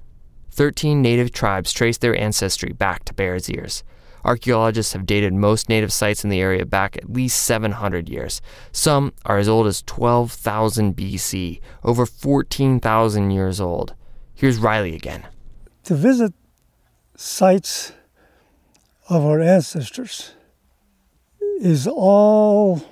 Thirteen 0.51 1.01
native 1.01 1.31
tribes 1.31 1.73
trace 1.73 1.97
their 1.97 2.15
ancestry 2.15 2.73
back 2.73 3.05
to 3.05 3.13
Bears 3.15 3.49
Ears. 3.49 3.83
Archaeologists 4.23 4.93
have 4.93 5.07
dated 5.07 5.33
most 5.33 5.67
native 5.67 5.91
sites 5.91 6.23
in 6.23 6.29
the 6.29 6.41
area 6.41 6.63
back 6.63 6.95
at 6.97 7.11
least 7.11 7.41
700 7.41 8.07
years. 8.07 8.39
Some 8.71 9.13
are 9.25 9.39
as 9.39 9.49
old 9.49 9.65
as 9.65 9.81
12,000 9.81 10.95
BC, 10.95 11.59
over 11.83 12.05
14,000 12.05 13.31
years 13.31 13.59
old. 13.59 13.95
Here's 14.35 14.59
Riley 14.59 14.95
again. 14.95 15.25
To 15.85 15.95
visit 15.95 16.33
sites 17.15 17.93
of 19.09 19.23
our 19.23 19.39
ancestors 19.39 20.33
is 21.61 21.87
all 21.87 22.83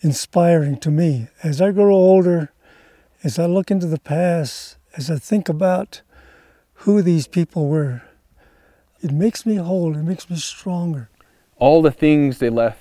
inspiring 0.00 0.78
to 0.78 0.90
me. 0.90 1.28
As 1.42 1.60
I 1.60 1.72
grow 1.72 1.94
older, 1.94 2.52
as 3.22 3.38
I 3.38 3.46
look 3.46 3.70
into 3.70 3.86
the 3.86 3.98
past, 3.98 4.76
as 4.96 5.10
I 5.10 5.16
think 5.16 5.48
about 5.48 6.02
who 6.74 7.02
these 7.02 7.26
people 7.26 7.68
were, 7.68 8.02
it 9.00 9.10
makes 9.10 9.44
me 9.44 9.56
whole, 9.56 9.96
it 9.96 10.02
makes 10.02 10.30
me 10.30 10.36
stronger. 10.36 11.10
All 11.56 11.82
the 11.82 11.90
things 11.90 12.38
they 12.38 12.50
left, 12.50 12.80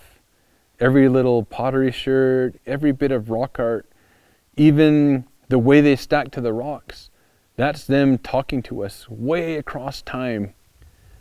every 0.79 1.09
little 1.09 1.43
pottery 1.43 1.91
sherd, 1.91 2.59
every 2.65 2.91
bit 2.91 3.11
of 3.11 3.29
rock 3.29 3.59
art, 3.59 3.89
even 4.55 5.25
the 5.49 5.59
way 5.59 5.81
they 5.81 5.95
stack 5.95 6.31
to 6.31 6.41
the 6.41 6.53
rocks, 6.53 7.09
that's 7.55 7.85
them 7.85 8.17
talking 8.17 8.61
to 8.63 8.83
us 8.83 9.07
way 9.09 9.55
across 9.55 10.01
time. 10.01 10.53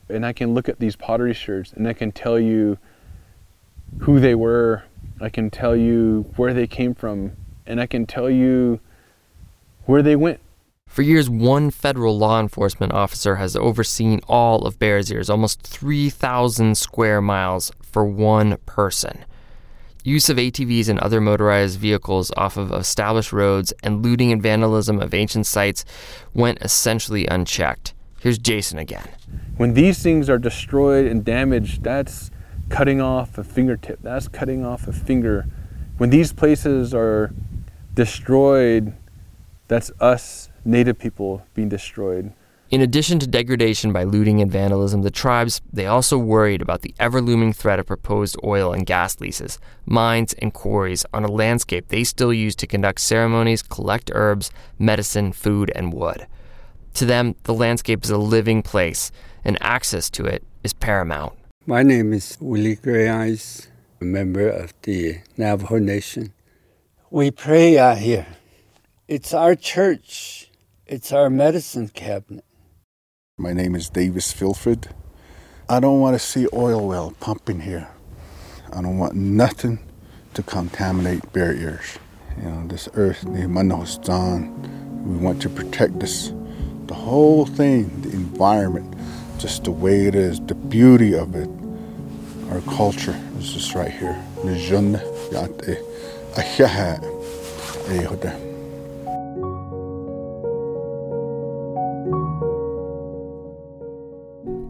And 0.09 0.27
I 0.27 0.33
can 0.33 0.55
look 0.55 0.69
at 0.69 0.79
these 0.79 0.97
pottery 0.97 1.35
sherds 1.35 1.73
and 1.73 1.87
I 1.87 1.93
can 1.93 2.13
tell 2.13 2.39
you 2.39 2.79
who 4.01 4.21
they 4.21 4.35
were. 4.35 4.85
I 5.21 5.29
can 5.29 5.51
tell 5.51 5.77
you 5.77 6.33
where 6.37 6.55
they 6.55 6.67
came 6.67 6.95
from. 6.95 7.33
And 7.67 7.81
I 7.81 7.87
can 7.87 8.07
tell 8.07 8.29
you 8.29 8.81
where 9.85 10.03
they 10.03 10.17
went. 10.17 10.41
For 10.87 11.03
years, 11.03 11.31
one 11.31 11.71
federal 11.71 12.19
law 12.19 12.39
enforcement 12.39 12.93
officer 12.93 13.37
has 13.37 13.57
overseen 13.57 14.21
all 14.29 14.67
of 14.67 14.79
Bears 14.79 15.11
Ears, 15.11 15.31
almost 15.31 15.63
3,000 15.63 16.77
square 16.77 17.23
miles 17.23 17.73
for 17.83 18.05
one 18.05 18.59
person. 18.67 19.25
Use 20.05 20.29
of 20.29 20.37
ATVs 20.37 20.89
and 20.89 20.99
other 20.99 21.21
motorized 21.21 21.79
vehicles 21.79 22.33
off 22.37 22.57
of 22.57 22.73
established 22.73 23.33
roads 23.33 23.73
and 23.85 24.03
looting 24.03 24.33
and 24.33 24.43
vandalism 24.43 25.01
of 25.01 25.15
ancient 25.15 25.47
sites 25.47 25.85
went 26.35 26.61
essentially 26.61 27.27
unchecked. 27.27 27.95
Here's 28.21 28.39
Jason 28.39 28.79
again. 28.79 29.09
When 29.57 29.75
these 29.75 30.03
things 30.03 30.29
are 30.29 30.39
destroyed 30.39 31.07
and 31.07 31.25
damaged, 31.25 31.85
that's 31.85 32.31
cutting 32.69 33.01
off 33.01 33.39
a 33.39 33.45
fingertip, 33.45 34.01
that's 34.03 34.27
cutting 34.27 34.65
off 34.65 34.89
a 34.89 34.93
finger. 34.93 35.47
When 35.99 36.11
these 36.11 36.33
places 36.33 36.93
are 36.95 37.33
destroyed, 37.95 38.95
that's 39.69 39.93
us 40.01 40.49
native 40.65 40.99
people 40.99 41.47
being 41.55 41.69
destroyed. 41.69 42.33
In 42.73 42.81
addition 42.81 43.19
to 43.19 43.27
degradation 43.27 43.93
by 43.93 44.05
looting 44.05 44.41
and 44.41 44.51
vandalism, 44.51 45.03
the 45.03 45.11
tribes 45.11 45.61
they 45.71 45.85
also 45.85 46.17
worried 46.17 46.63
about 46.63 46.81
the 46.81 46.95
ever-looming 46.99 47.53
threat 47.53 47.79
of 47.79 47.85
proposed 47.85 48.35
oil 48.43 48.73
and 48.73 48.87
gas 48.87 49.21
leases, 49.21 49.59
mines 49.85 50.33
and 50.39 50.55
quarries 50.55 51.05
on 51.13 51.23
a 51.23 51.31
landscape 51.31 51.89
they 51.89 52.03
still 52.03 52.33
use 52.33 52.57
to 52.57 52.67
conduct 52.67 53.03
ceremonies, 53.03 53.63
collect 53.63 54.11
herbs, 54.15 54.51
medicine, 54.79 55.33
food, 55.33 55.71
and 55.75 55.93
wood. 55.93 56.27
To 56.95 57.05
them, 57.05 57.35
the 57.43 57.53
landscape 57.53 58.05
is 58.05 58.11
a 58.11 58.17
living 58.17 58.63
place, 58.63 59.13
and 59.45 59.59
access 59.61 60.09
to 60.09 60.25
it 60.25 60.43
is 60.65 60.73
paramount. 60.73 61.35
My 61.67 61.83
name 61.83 62.15
is 62.15 62.39
Willie 62.41 62.77
Gray 62.77 63.07
Eyes, 63.07 63.69
a 64.01 64.05
member 64.07 64.49
of 64.49 64.73
the 64.81 65.19
Navajo 65.37 65.79
Nation. 65.79 66.33
We 67.11 67.33
pray 67.33 67.79
out 67.79 67.99
here. 67.99 68.29
It's 69.09 69.35
our 69.35 69.57
church. 69.57 70.49
It's 70.87 71.13
our 71.13 71.29
medicine 71.29 71.91
cabinet. 71.91 72.47
My 73.43 73.53
name 73.53 73.75
is 73.75 73.89
Davis 73.89 74.33
Filford. 74.33 74.87
I 75.69 75.81
don't 75.81 75.99
want 75.99 76.15
to 76.15 76.21
see 76.21 76.47
oil 76.53 76.87
well 76.87 77.13
pumping 77.19 77.59
here. 77.59 77.89
I 78.73 78.81
don't 78.81 78.99
want 78.99 79.17
nothing 79.17 79.81
to 80.35 80.45
contaminate 80.45 81.33
Bear 81.33 81.53
Ears. 81.53 81.99
You 82.37 82.45
know, 82.45 82.69
this 82.69 82.89
earth, 82.95 83.23
the 83.23 83.49
Manahostan, 83.49 85.03
we 85.03 85.17
want 85.17 85.43
to 85.43 85.49
protect 85.49 85.99
this, 85.99 86.33
the 86.87 86.95
whole 86.95 87.45
thing, 87.45 88.03
the 88.03 88.11
environment, 88.11 88.95
just 89.39 89.65
the 89.65 89.73
way 89.73 90.07
it 90.07 90.15
is, 90.15 90.39
the 90.43 90.55
beauty 90.55 91.13
of 91.13 91.35
it. 91.35 91.51
Our 92.53 92.61
culture 92.77 93.21
is 93.41 93.53
just 93.53 93.75
right 93.75 93.91
here. 93.91 94.23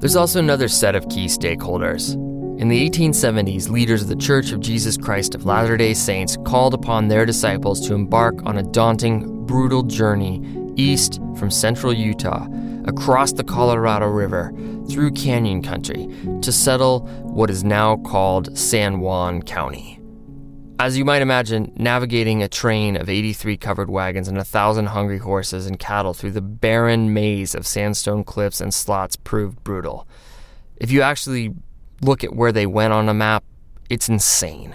There's 0.03 0.17
also 0.17 0.41
another 0.41 0.67
set 0.67 0.97
of 0.97 1.09
key 1.09 1.27
stakeholders. 1.27 2.15
In 2.61 2.67
the 2.67 2.91
1870s, 2.91 3.71
leaders 3.71 4.03
of 4.03 4.09
the 4.09 4.17
Church 4.17 4.51
of 4.51 4.59
Jesus 4.59 4.97
Christ 4.97 5.37
of 5.37 5.47
Latter 5.47 5.77
day 5.77 5.95
Saints 5.95 6.37
called 6.45 6.75
upon 6.75 7.07
their 7.07 7.25
disciples 7.25 7.87
to 7.87 7.95
embark 7.95 8.45
on 8.45 8.59
a 8.59 8.65
daunting, 8.65 9.47
brutal 9.47 9.85
journey 9.85 10.43
east 10.75 11.21
from 11.37 11.53
central 11.53 11.93
Utah, 11.93 12.49
across 12.85 13.33
the 13.33 13.45
Colorado 13.45 14.09
River, 14.09 14.53
through 14.91 15.13
canyon 15.13 15.63
country, 15.63 16.09
to 16.41 16.51
settle 16.51 17.07
what 17.23 17.49
is 17.49 17.63
now 17.63 17.99
called 17.99 18.59
San 18.59 18.99
Juan 18.99 19.41
County. 19.41 20.02
As 20.83 20.99
you 20.99 21.05
might 21.05 21.23
imagine, 21.23 21.73
navigating 21.77 22.43
a 22.43 22.49
train 22.49 22.97
of 22.97 23.09
83 23.09 23.57
covered 23.57 23.89
wagons 23.89 24.27
and 24.27 24.37
a 24.37 24.43
thousand 24.43 24.87
hungry 24.87 25.19
horses 25.19 25.69
and 25.69 25.79
cattle 25.79 26.13
through 26.13 26.33
the 26.33 26.41
barren 26.41 27.15
maze 27.15 27.55
of 27.55 27.69
sandstone 27.69 28.25
cliffs 28.25 28.61
and 28.61 28.75
slots 28.75 29.15
proved 29.15 29.63
brutal. 29.63 30.09
If 30.79 30.91
you 30.91 31.03
actually 31.03 31.55
look 32.01 32.25
at 32.25 32.35
where 32.35 32.51
they 32.51 32.67
went 32.67 32.93
on 32.93 33.09
a 33.09 33.15
map, 33.15 33.45
it's 33.89 34.09
insane. 34.09 34.75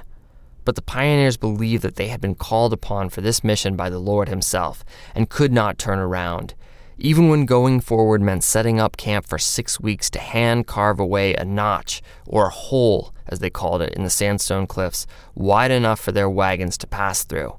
But 0.64 0.76
the 0.76 0.82
pioneers 0.82 1.36
believed 1.36 1.84
that 1.84 1.98
they 1.98 2.08
had 2.08 2.22
been 2.22 2.36
called 2.36 2.72
upon 2.72 3.10
for 3.10 3.20
this 3.20 3.44
mission 3.44 3.76
by 3.76 3.90
the 3.90 4.00
Lord 4.00 4.30
Himself 4.30 4.86
and 5.14 5.30
could 5.30 5.52
not 5.52 5.78
turn 5.78 6.00
around 6.00 6.56
even 6.98 7.30
when 7.30 7.46
going 7.46 7.80
forward 7.80 8.22
meant 8.22 8.44
setting 8.44 8.80
up 8.80 8.98
camp 8.98 9.26
for 9.26 9.38
six 9.38 9.80
weeks 9.80 10.10
to 10.10 10.20
hand 10.20 10.68
carve 10.68 11.00
away 11.00 11.34
a 11.34 11.46
notch, 11.46 12.02
or 12.26 12.48
a 12.48 12.52
hole, 12.52 13.14
as 13.28 13.40
they 13.40 13.50
called 13.50 13.82
it, 13.82 13.94
in 13.94 14.04
the 14.04 14.10
sandstone 14.10 14.66
cliffs, 14.66 15.06
wide 15.36 15.72
enough 15.72 16.00
for 16.00 16.12
their 16.12 16.30
wagons 16.30 16.78
to 16.78 16.88
pass 16.88 17.24
through. 17.24 17.56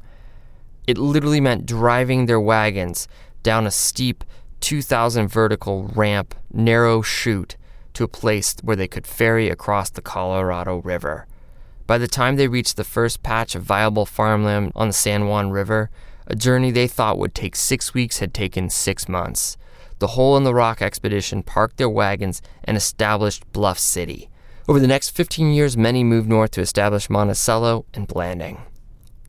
It 0.87 0.99
literally 0.99 1.41
meant 1.41 1.67
driving 1.67 2.27
their 2.27 2.41
wagons 2.41 3.07
down 3.43 3.67
a 3.67 3.71
steep, 3.71 4.25
2,000 4.61 5.29
vertical 5.29 5.85
ramp, 5.95 6.35
narrow 6.53 7.03
chute 7.03 7.57
to 7.95 8.05
a 8.05 8.09
place 8.09 8.57
where 8.63 8.77
they 8.77 8.89
could 8.89 9.07
ferry 9.07 9.49
across 9.49 9.91
the 9.91 10.03
Colorado 10.03 10.79
River. 10.79 11.27
By 11.87 11.99
the 11.99 12.09
time 12.09 12.37
they 12.37 12.49
reached 12.49 12.77
the 12.77 12.85
first 12.85 13.23
patch 13.23 13.55
of 13.55 13.63
viable 13.63 14.05
farmland 14.05 14.73
on 14.75 14.89
the 14.89 14.93
San 14.93 15.27
Juan 15.27 15.51
River, 15.51 15.91
a 16.29 16.37
journey 16.37 16.71
they 16.71 16.87
thought 16.87 17.19
would 17.19 17.35
take 17.35 17.57
six 17.57 17.95
weeks 17.95 18.19
had 18.19 18.35
taken 18.35 18.69
six 18.69 19.09
months. 19.09 19.57
The 19.99 20.09
Hole 20.09 20.37
in 20.37 20.45
the 20.45 20.55
Rock 20.55 20.83
expedition 20.83 21.43
parked 21.43 21.79
their 21.79 21.89
wagons 21.89 22.43
and 22.63 22.77
established 22.77 23.51
Bluff 23.53 23.79
City. 23.79 24.29
Over 24.69 24.79
the 24.79 24.87
next 24.87 25.11
15 25.11 25.53
years, 25.53 25.77
many 25.77 26.05
moved 26.05 26.29
north 26.29 26.51
to 26.53 26.61
establish 26.61 27.09
Monticello 27.09 27.87
and 27.95 28.07
Blanding. 28.07 28.61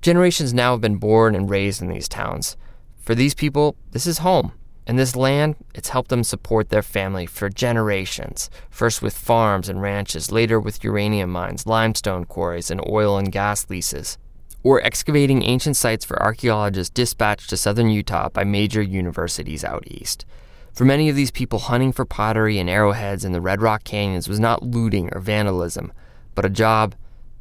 Generations 0.02 0.54
now 0.54 0.74
have 0.74 0.82
been 0.82 0.98
born 0.98 1.36
and 1.36 1.50
raised 1.50 1.82
in 1.82 1.88
these 1.88 2.10
towns. 2.10 2.58
For 3.02 3.16
these 3.16 3.34
people, 3.34 3.78
this 3.92 4.06
is 4.06 4.18
home. 4.18 4.52
And 4.86 5.00
this 5.00 5.16
land, 5.16 5.56
it's 5.74 5.90
helped 5.90 6.10
them 6.10 6.24
support 6.24 6.70
their 6.70 6.82
family 6.82 7.26
for 7.26 7.48
generations, 7.48 8.50
first 8.70 9.02
with 9.02 9.18
farms 9.18 9.70
and 9.70 9.82
ranches, 9.82 10.32
later 10.32 10.60
with 10.60 10.84
uranium 10.84 11.30
mines, 11.30 11.66
limestone 11.66 12.26
quarries, 12.26 12.70
and 12.70 12.82
oil 12.90 13.18
and 13.18 13.32
gas 13.32 13.70
leases 13.70 14.18
or 14.64 14.82
excavating 14.82 15.44
ancient 15.44 15.76
sites 15.76 16.06
for 16.06 16.22
archaeologists 16.22 16.94
dispatched 16.94 17.50
to 17.50 17.58
southern 17.58 17.90
Utah 17.90 18.30
by 18.30 18.44
major 18.44 18.82
universities 18.82 19.64
out 19.64 19.84
east. 19.88 20.26
For 20.74 20.86
many 20.86 21.10
of 21.10 21.16
these 21.16 21.32
people, 21.32 21.60
hunting 21.60 21.92
for 21.92 22.06
pottery 22.06 22.60
and 22.60 22.70
arrowheads 22.70 23.26
in 23.26 23.32
the 23.32 23.42
Red 23.42 23.62
Rock 23.62 23.84
Canyons 23.84 24.30
was 24.30 24.40
not 24.40 24.64
looting 24.64 25.10
or 25.14 25.20
vandalism, 25.20 25.92
but 26.36 26.46
a 26.46 26.50
job 26.50 26.96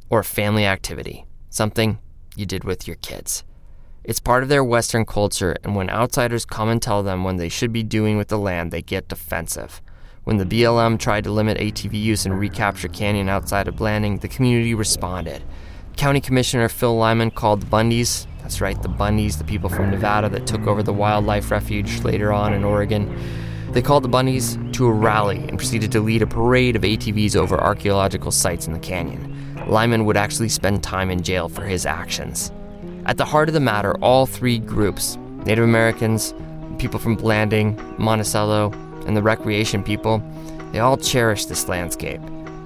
or 0.09 0.19
a 0.19 0.25
family 0.25 0.65
activity, 0.65 1.25
something 1.49 1.99
you 2.35 2.45
did 2.45 2.63
with 2.63 2.87
your 2.87 2.97
kids. 2.97 3.43
It's 4.03 4.19
part 4.19 4.43
of 4.43 4.49
their 4.49 4.63
Western 4.63 5.05
culture, 5.05 5.55
and 5.63 5.75
when 5.75 5.89
outsiders 5.89 6.45
come 6.45 6.69
and 6.69 6.81
tell 6.81 7.03
them 7.03 7.23
when 7.23 7.37
they 7.37 7.49
should 7.49 7.71
be 7.71 7.83
doing 7.83 8.17
with 8.17 8.29
the 8.29 8.39
land, 8.39 8.71
they 8.71 8.81
get 8.81 9.07
defensive. 9.07 9.81
When 10.23 10.37
the 10.37 10.45
BLM 10.45 10.99
tried 10.99 11.25
to 11.25 11.31
limit 11.31 11.57
ATV 11.57 11.93
use 11.93 12.25
and 12.25 12.39
recapture 12.39 12.87
canyon 12.87 13.29
outside 13.29 13.67
of 13.67 13.75
Blanding, 13.75 14.19
the 14.19 14.27
community 14.27 14.73
responded. 14.73 15.43
County 15.97 16.21
Commissioner 16.21 16.69
Phil 16.69 16.95
Lyman 16.95 17.31
called 17.31 17.61
the 17.61 17.65
Bundys, 17.65 18.25
that's 18.41 18.61
right, 18.61 18.81
the 18.81 18.89
Bundys, 18.89 19.37
the 19.37 19.43
people 19.43 19.69
from 19.69 19.91
Nevada 19.91 20.29
that 20.29 20.47
took 20.47 20.65
over 20.65 20.81
the 20.81 20.93
wildlife 20.93 21.51
refuge 21.51 22.03
later 22.03 22.31
on 22.31 22.53
in 22.53 22.63
Oregon, 22.63 23.15
They 23.71 23.81
called 23.83 24.03
the 24.03 24.09
Bundys 24.09 24.73
to 24.73 24.87
a 24.87 24.91
rally 24.91 25.37
and 25.47 25.57
proceeded 25.57 25.91
to 25.91 25.99
lead 25.99 26.23
a 26.23 26.27
parade 26.27 26.75
of 26.75 26.81
ATVs 26.81 27.35
over 27.35 27.59
archaeological 27.59 28.31
sites 28.31 28.65
in 28.65 28.73
the 28.73 28.79
canyon. 28.79 29.35
Lyman 29.67 30.05
would 30.05 30.17
actually 30.17 30.49
spend 30.49 30.81
time 30.81 31.11
in 31.11 31.21
jail 31.21 31.49
for 31.49 31.63
his 31.63 31.85
actions. 31.85 32.51
At 33.05 33.17
the 33.17 33.25
heart 33.25 33.47
of 33.47 33.53
the 33.53 33.59
matter, 33.59 33.95
all 33.99 34.25
three 34.25 34.57
groups 34.57 35.17
Native 35.45 35.63
Americans, 35.63 36.33
people 36.79 36.99
from 36.99 37.15
Blanding, 37.15 37.79
Monticello, 37.97 38.71
and 39.05 39.15
the 39.15 39.21
recreation 39.21 39.83
people 39.83 40.23
they 40.71 40.79
all 40.79 40.97
cherish 40.97 41.45
this 41.45 41.67
landscape. 41.67 42.21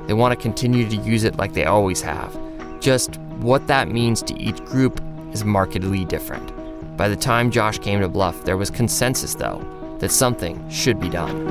They 0.08 0.14
want 0.14 0.38
to 0.38 0.42
continue 0.42 0.88
to 0.90 0.96
use 0.98 1.24
it 1.24 1.38
like 1.38 1.54
they 1.54 1.66
always 1.66 2.02
have. 2.02 2.38
Just 2.84 3.16
what 3.40 3.66
that 3.68 3.88
means 3.88 4.22
to 4.24 4.38
each 4.38 4.58
group 4.66 5.02
is 5.32 5.46
markedly 5.46 6.04
different. 6.04 6.52
By 6.98 7.08
the 7.08 7.16
time 7.16 7.50
Josh 7.50 7.80
came 7.80 8.02
to 8.02 8.10
Bluff, 8.10 8.44
there 8.44 8.58
was 8.58 8.70
consensus, 8.70 9.36
though, 9.36 9.66
that 10.00 10.12
something 10.12 10.70
should 10.70 11.00
be 11.00 11.08
done. 11.08 11.48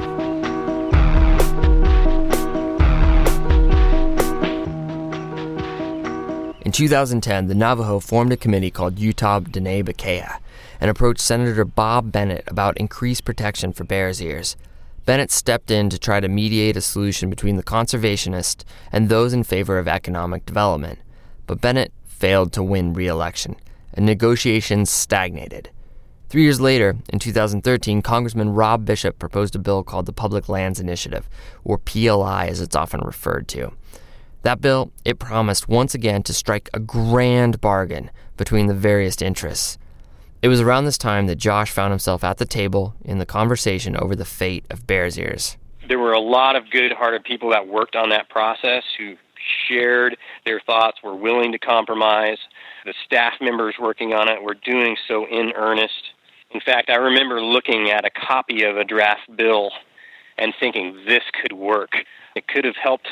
In 6.61 6.71
2010, 6.71 7.47
the 7.47 7.55
Navajo 7.55 7.99
formed 7.99 8.35
a 8.35 8.37
committee 8.37 8.71
called 8.71 8.99
Utah 8.99 9.41
Diné 9.41 9.83
Bikéyah 9.83 10.37
and 10.83 10.91
approached 10.91 11.21
Senator 11.21 11.65
Bob 11.65 12.13
Bennett 12.13 12.45
about 12.47 12.77
increased 12.77 13.25
protection 13.25 13.73
for 13.73 13.85
bears' 13.85 14.21
ears. 14.21 14.55
Bennett 15.07 15.31
stepped 15.31 15.71
in 15.71 15.89
to 15.89 15.99
try 15.99 16.21
to 16.21 16.29
mediate 16.29 16.77
a 16.77 16.83
solution 16.83 17.31
between 17.31 17.57
the 17.57 17.63
conservationists 17.63 18.65
and 18.93 19.09
those 19.09 19.33
in 19.33 19.45
favor 19.45 19.79
of 19.79 19.89
economic 19.89 20.45
development, 20.45 20.99
but 21.47 21.61
Bennett 21.61 21.93
failed 22.05 22.53
to 22.53 22.63
win 22.63 22.93
re 22.93 23.07
election, 23.07 23.57
and 23.95 24.07
negotiations 24.07 24.91
stagnated. 24.91 25.71
Three 26.29 26.45
years 26.45 26.61
later, 26.63 26.97
in 27.11 27.19
2013, 27.19 28.01
Congressman 28.01 28.55
Rob 28.55 28.87
Bishop 28.87 29.19
proposed 29.19 29.55
a 29.55 29.59
bill 29.59 29.83
called 29.83 30.07
the 30.07 30.15
Public 30.15 30.49
Lands 30.49 30.81
Initiative, 30.81 31.29
or 31.63 31.77
PLI 31.77 32.47
as 32.47 32.61
it's 32.61 32.75
often 32.75 33.01
referred 33.01 33.49
to. 33.49 33.73
That 34.43 34.61
bill, 34.61 34.91
it 35.05 35.19
promised 35.19 35.69
once 35.69 35.95
again 35.95 36.23
to 36.23 36.33
strike 36.33 36.71
a 36.73 36.81
grand 36.81 37.61
bargain 37.61 38.11
between 38.37 38.67
the 38.67 38.75
various 38.75 39.21
interests. 39.21 39.79
It 40.41 40.49
was 40.49 40.61
around 40.61 40.87
this 40.87 40.99
time 40.99 41.27
that 41.27 41.37
Josh 41.37 41.71
found 41.71 41.93
himself 41.93 42.25
at 42.25 42.39
the 42.39 42.47
table 42.47 42.95
in 43.05 43.19
the 43.19 43.27
conversation 43.27 43.97
over 43.97 44.17
the 44.17 44.25
fate 44.25 44.65
of 44.71 44.87
Bears 44.87 45.19
Ears. 45.19 45.57
There 45.87 45.99
were 45.99 46.13
a 46.13 46.19
lot 46.21 46.57
of 46.57 46.71
good 46.71 46.93
hearted 46.93 47.25
people 47.25 47.51
that 47.51 47.69
worked 47.69 47.95
on 47.95 48.09
that 48.09 48.29
process 48.29 48.83
who 48.99 49.17
shared 49.69 50.17
their 50.45 50.61
thoughts, 50.61 50.99
were 51.03 51.17
willing 51.17 51.53
to 51.53 51.59
compromise. 51.59 52.39
The 52.85 52.95
staff 53.05 53.35
members 53.41 53.75
working 53.81 54.13
on 54.13 54.29
it 54.29 54.43
were 54.43 54.55
doing 54.55 54.97
so 55.09 55.27
in 55.27 55.53
earnest. 55.55 56.13
In 56.51 56.61
fact, 56.61 56.91
I 56.91 56.97
remember 56.97 57.43
looking 57.43 57.91
at 57.91 58.05
a 58.05 58.11
copy 58.11 58.65
of 58.65 58.77
a 58.77 58.85
draft 58.85 59.35
bill 59.37 59.71
and 60.39 60.53
thinking 60.59 61.03
this 61.07 61.23
could 61.41 61.53
work. 61.53 61.93
It 62.35 62.47
could 62.49 62.65
have 62.65 62.77
helped 62.77 63.09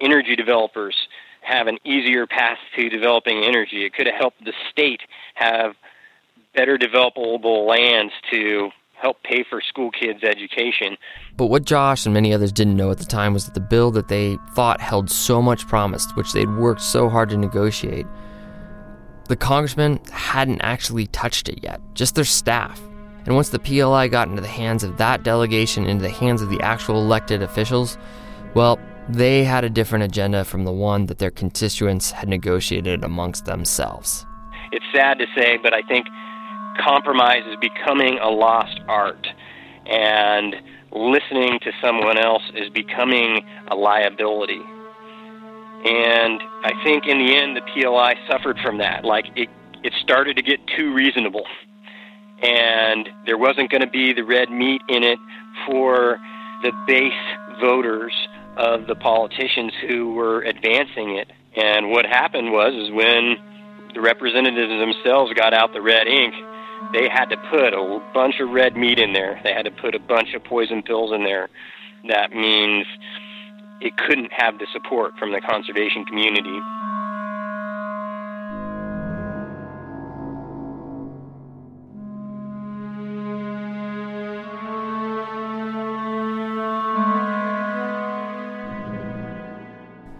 energy 0.00 0.36
developers 0.36 1.08
have 1.40 1.68
an 1.68 1.78
easier 1.84 2.26
path 2.26 2.58
to 2.76 2.88
developing 2.88 3.44
energy. 3.44 3.84
It 3.84 3.94
could 3.94 4.06
have 4.06 4.16
helped 4.16 4.44
the 4.44 4.52
state 4.70 5.00
have 5.34 5.74
better 6.54 6.76
developable 6.76 7.66
lands 7.66 8.12
to 8.32 8.70
help 9.00 9.22
pay 9.22 9.44
for 9.48 9.60
school 9.60 9.90
kids' 9.90 10.24
education. 10.24 10.96
But 11.36 11.46
what 11.46 11.64
Josh 11.64 12.06
and 12.06 12.14
many 12.14 12.32
others 12.32 12.52
didn't 12.52 12.76
know 12.76 12.90
at 12.90 12.98
the 12.98 13.04
time 13.04 13.32
was 13.32 13.44
that 13.44 13.54
the 13.54 13.60
bill 13.60 13.90
that 13.92 14.08
they 14.08 14.38
thought 14.54 14.80
held 14.80 15.10
so 15.10 15.42
much 15.42 15.66
promise, 15.68 16.06
which 16.14 16.32
they'd 16.32 16.56
worked 16.56 16.80
so 16.80 17.08
hard 17.08 17.28
to 17.30 17.36
negotiate, 17.36 18.06
the 19.28 19.36
congressman 19.36 20.00
hadn't 20.12 20.60
actually 20.60 21.06
touched 21.08 21.48
it 21.48 21.62
yet, 21.62 21.80
just 21.94 22.14
their 22.14 22.24
staff. 22.24 22.80
And 23.26 23.34
once 23.34 23.48
the 23.48 23.58
PLI 23.58 24.08
got 24.08 24.28
into 24.28 24.40
the 24.40 24.48
hands 24.48 24.84
of 24.84 24.96
that 24.98 25.24
delegation, 25.24 25.86
into 25.86 26.02
the 26.02 26.10
hands 26.10 26.42
of 26.42 26.48
the 26.48 26.60
actual 26.60 27.02
elected 27.02 27.42
officials, 27.42 27.98
well, 28.54 28.78
they 29.08 29.44
had 29.44 29.64
a 29.64 29.70
different 29.70 30.04
agenda 30.04 30.44
from 30.44 30.64
the 30.64 30.72
one 30.72 31.06
that 31.06 31.18
their 31.18 31.30
constituents 31.30 32.12
had 32.12 32.28
negotiated 32.28 33.04
amongst 33.04 33.44
themselves. 33.44 34.24
It's 34.72 34.84
sad 34.94 35.18
to 35.18 35.26
say, 35.36 35.58
but 35.62 35.74
I 35.74 35.82
think 35.82 36.06
compromise 36.82 37.42
is 37.48 37.56
becoming 37.60 38.18
a 38.18 38.28
lost 38.28 38.80
art, 38.88 39.26
and 39.86 40.56
listening 40.92 41.58
to 41.62 41.72
someone 41.82 42.18
else 42.18 42.42
is 42.54 42.70
becoming 42.70 43.44
a 43.68 43.76
liability. 43.76 44.62
And 45.84 46.40
I 46.64 46.72
think 46.82 47.06
in 47.06 47.18
the 47.18 47.36
end, 47.36 47.56
the 47.56 47.60
PLI 47.60 48.14
suffered 48.28 48.58
from 48.64 48.78
that. 48.78 49.04
Like 49.04 49.26
it, 49.36 49.48
it 49.82 49.92
started 50.02 50.36
to 50.36 50.42
get 50.42 50.58
too 50.76 50.92
reasonable, 50.92 51.44
and 52.42 53.08
there 53.26 53.38
wasn't 53.38 53.70
going 53.70 53.82
to 53.82 53.90
be 53.90 54.12
the 54.12 54.24
red 54.24 54.50
meat 54.50 54.82
in 54.88 55.02
it 55.02 55.18
for 55.66 56.18
the 56.62 56.72
base 56.86 57.12
voters 57.60 58.12
of 58.56 58.86
the 58.86 58.94
politicians 58.94 59.72
who 59.88 60.12
were 60.14 60.42
advancing 60.42 61.16
it. 61.16 61.30
And 61.54 61.90
what 61.90 62.04
happened 62.04 62.52
was, 62.52 62.74
is 62.74 62.90
when 62.90 63.36
the 63.94 64.00
representatives 64.00 64.72
themselves 64.80 65.32
got 65.34 65.54
out 65.54 65.72
the 65.72 65.80
red 65.80 66.06
ink, 66.06 66.34
they 66.92 67.08
had 67.08 67.26
to 67.26 67.36
put 67.50 67.74
a 67.74 68.00
bunch 68.14 68.40
of 68.40 68.50
red 68.50 68.76
meat 68.76 68.98
in 68.98 69.12
there. 69.12 69.40
They 69.44 69.52
had 69.52 69.64
to 69.64 69.70
put 69.70 69.94
a 69.94 69.98
bunch 69.98 70.34
of 70.34 70.44
poison 70.44 70.82
pills 70.82 71.12
in 71.12 71.24
there. 71.24 71.48
That 72.08 72.32
means 72.32 72.86
it 73.80 73.96
couldn't 73.96 74.32
have 74.32 74.58
the 74.58 74.66
support 74.72 75.18
from 75.18 75.32
the 75.32 75.40
conservation 75.40 76.04
community. 76.04 76.60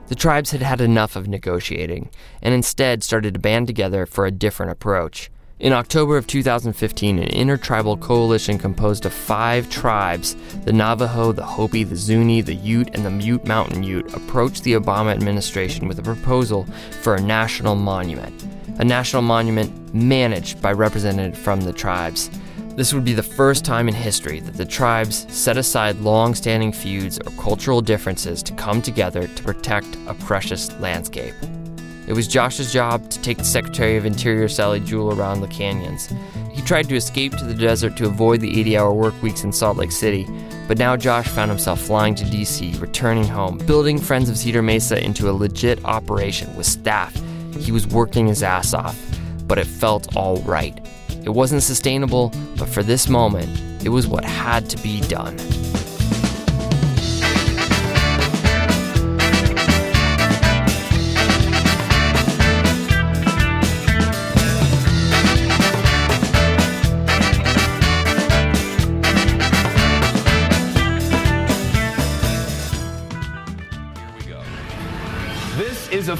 The 0.09 0.15
tribes 0.15 0.53
had 0.53 0.63
had 0.63 0.81
enough 0.81 1.17
of 1.17 1.27
negotiating 1.27 2.11
and 2.41 2.55
instead 2.55 3.03
started 3.03 3.35
to 3.35 3.41
band 3.41 3.67
together 3.67 4.07
for 4.07 4.25
a 4.25 4.31
different 4.31 4.73
approach. 4.73 5.31
In 5.59 5.73
October 5.73 6.19
of 6.19 6.27
2015, 6.27 7.19
an 7.19 7.29
intertribal 7.29 7.97
coalition 7.97 8.59
composed 8.59 9.07
of 9.07 9.13
five 9.15 9.71
tribes 9.71 10.37
the 10.67 10.73
Navajo, 10.73 11.33
the 11.33 11.47
Hopi, 11.47 11.83
the 11.83 11.97
Zuni, 11.97 12.43
the 12.43 12.55
Ute, 12.55 12.91
and 12.93 13.07
the 13.07 13.25
Ute 13.25 13.47
Mountain 13.47 13.83
Ute 13.83 14.13
approached 14.13 14.65
the 14.65 14.75
Obama 14.75 15.13
administration 15.13 15.89
with 15.89 15.99
a 15.99 16.03
proposal 16.03 16.67
for 17.01 17.15
a 17.15 17.23
national 17.23 17.75
monument. 17.75 18.45
A 18.81 18.85
national 18.85 19.23
monument 19.23 19.95
managed 19.95 20.61
by 20.61 20.73
representatives 20.73 21.39
from 21.43 21.63
the 21.63 21.73
tribes. 21.73 22.29
This 22.75 22.93
would 22.93 23.07
be 23.07 23.15
the 23.15 23.23
first 23.23 23.65
time 23.65 23.89
in 23.89 23.95
history 23.95 24.41
that 24.41 24.59
the 24.59 24.67
tribes 24.67 25.27
set 25.35 25.57
aside 25.57 25.97
long 26.01 26.35
standing 26.35 26.71
feuds 26.71 27.19
or 27.19 27.33
cultural 27.43 27.81
differences 27.81 28.43
to 28.43 28.53
come 28.53 28.83
together 28.83 29.27
to 29.27 29.43
protect 29.43 29.97
a 30.07 30.13
precious 30.13 30.71
landscape. 30.81 31.35
It 32.07 32.13
was 32.13 32.29
Josh's 32.29 32.73
job 32.73 33.09
to 33.11 33.21
take 33.21 33.39
the 33.39 33.45
Secretary 33.45 33.97
of 33.97 34.07
Interior 34.07 34.49
Sally 34.49 34.79
Jewell 34.79 35.19
around 35.19 35.41
the 35.41 35.49
canyons. 35.49 36.09
He 36.53 36.63
tried 36.63 36.89
to 36.89 36.95
escape 36.95 37.33
to 37.37 37.45
the 37.45 37.55
desert 37.55 37.97
to 37.97 38.07
avoid 38.07 38.41
the 38.41 38.61
80 38.61 38.77
hour 38.77 38.93
work 38.93 39.21
weeks 39.23 39.43
in 39.43 39.53
Salt 39.53 39.77
Lake 39.77 39.91
City, 39.91 40.27
but 40.69 40.79
now 40.79 40.97
Josh 40.97 41.27
found 41.27 41.51
himself 41.51 41.81
flying 41.81 42.15
to 42.15 42.25
DC, 42.25 42.81
returning 42.81 43.27
home, 43.27 43.59
building 43.59 43.99
Friends 43.99 44.29
of 44.29 44.39
Cedar 44.39 44.63
Mesa 44.63 45.05
into 45.05 45.29
a 45.29 45.33
legit 45.33 45.85
operation 45.85 46.55
with 46.57 46.67
staff. 46.67 47.15
He 47.59 47.73
was 47.73 47.87
working 47.89 48.29
his 48.29 48.43
ass 48.43 48.73
off, 48.73 48.99
but 49.47 49.59
it 49.59 49.67
felt 49.67 50.17
all 50.17 50.39
right. 50.43 50.79
It 51.25 51.31
wasn't 51.31 51.65
sustainable, 51.65 52.33
but 52.57 52.69
for 52.69 52.85
this 52.85 53.09
moment, 53.09 53.85
it 53.85 53.89
was 53.89 54.07
what 54.07 54.25
had 54.25 54.71
to 54.71 54.83
be 54.83 55.01
done. 55.03 55.37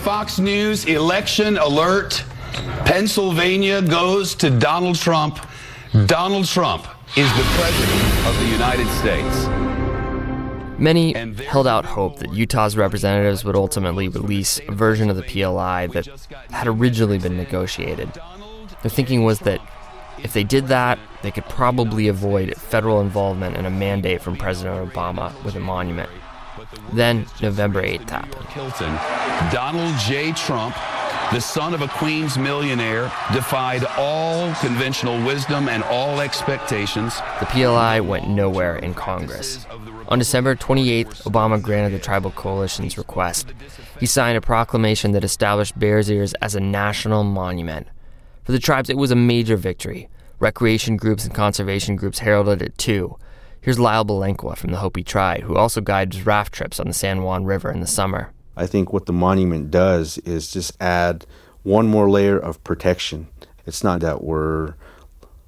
Fox 0.07 0.39
News 0.39 0.85
election 0.85 1.59
alert. 1.59 2.23
Pennsylvania 2.85 3.83
goes 3.83 4.37
to 4.37 4.51
Donald 4.51 4.95
Trump. 4.95 5.45
Donald 6.07 6.47
Trump 6.47 6.87
is 7.17 7.29
the 7.33 7.43
President 7.59 8.27
of 8.29 8.39
the 8.39 8.47
United 8.47 8.87
States. 9.01 9.47
Many 10.79 11.13
held 11.43 11.67
out 11.67 11.85
hope 11.85 12.21
that 12.21 12.33
Utah's 12.33 12.77
representatives 12.77 13.45
would 13.45 13.57
ultimately 13.57 14.07
release 14.07 14.61
a 14.69 14.71
version 14.71 15.11
of 15.11 15.17
the 15.17 15.25
PLI 15.25 15.89
that 15.89 16.07
had 16.51 16.69
originally 16.69 17.19
been 17.19 17.37
negotiated. 17.37 18.09
Their 18.83 18.91
thinking 18.91 19.25
was 19.25 19.41
that 19.41 19.61
if 20.23 20.33
they 20.33 20.45
did 20.45 20.69
that, 20.69 21.01
they 21.23 21.33
could 21.33 21.47
probably 21.47 22.07
avoid 22.07 22.55
federal 22.55 23.01
involvement 23.01 23.57
and 23.57 23.67
a 23.67 23.71
mandate 23.71 24.23
from 24.23 24.37
President 24.37 24.89
Obama 24.89 25.33
with 25.43 25.57
a 25.57 25.61
monument. 25.61 26.11
Then 26.93 27.27
November 27.43 27.83
8th 27.83 28.11
happened. 28.11 28.47
Hilton, 28.47 28.95
Donald 29.53 29.97
J. 29.99 30.33
Trump 30.33 30.77
the 31.33 31.41
son 31.41 31.75
of 31.75 31.83
a 31.83 31.89
Queens 31.89 32.39
millionaire, 32.39 33.13
defied 33.33 33.85
all 33.99 34.55
conventional 34.61 35.21
wisdom 35.27 35.69
and 35.69 35.83
all 35.85 36.21
expectations. 36.21 37.17
The 37.41 37.47
PLI 37.47 37.99
went 38.01 38.29
nowhere 38.29 38.77
in 38.77 38.95
Congress. 38.95 39.67
On 40.09 40.21
December 40.21 40.55
28th, 40.55 41.25
Obama 41.25 41.61
granted 41.61 41.99
the 41.99 42.03
Tribal 42.03 42.31
Coalition's 42.31 42.97
request. 42.97 43.53
He 43.99 44.07
signed 44.07 44.39
a 44.39 44.41
proclamation 44.41 45.13
that 45.13 45.25
established 45.25 45.79
Bears 45.79 46.09
Ears 46.09 46.33
as 46.35 46.55
a 46.55 46.61
national 46.61 47.25
monument. 47.25 47.89
For 48.45 48.53
the 48.53 48.61
tribes, 48.61 48.89
it 48.89 48.97
was 48.97 49.11
a 49.11 49.17
major 49.17 49.57
victory. 49.57 50.09
Recreation 50.39 50.97
groups 50.97 51.25
and 51.25 51.35
conservation 51.35 51.97
groups 51.97 52.21
heralded 52.21 52.63
it 52.63 52.79
too. 52.79 53.17
Here's 53.67 53.81
Lyle 53.81 54.05
Balenquah 54.05 54.57
from 54.57 54.71
the 54.71 54.77
Hopi 54.77 55.03
Tribe, 55.03 55.43
who 55.43 55.57
also 55.57 55.81
guides 55.81 56.25
raft 56.25 56.55
trips 56.55 56.79
on 56.79 56.87
the 56.87 56.93
San 56.93 57.25
Juan 57.25 57.45
River 57.45 57.69
in 57.69 57.81
the 57.81 57.87
summer. 57.89 58.31
I 58.57 58.65
think 58.65 58.93
what 58.93 59.07
the 59.07 59.13
monument 59.13 59.73
does 59.73 60.19
is 60.19 60.53
just 60.53 60.81
add 60.81 61.27
one 61.65 61.89
more 61.89 62.09
layer 62.09 62.39
of 62.39 62.63
protection. 62.63 63.27
It's 63.67 63.83
not 63.83 63.99
that 64.03 64.23
we're 64.23 64.75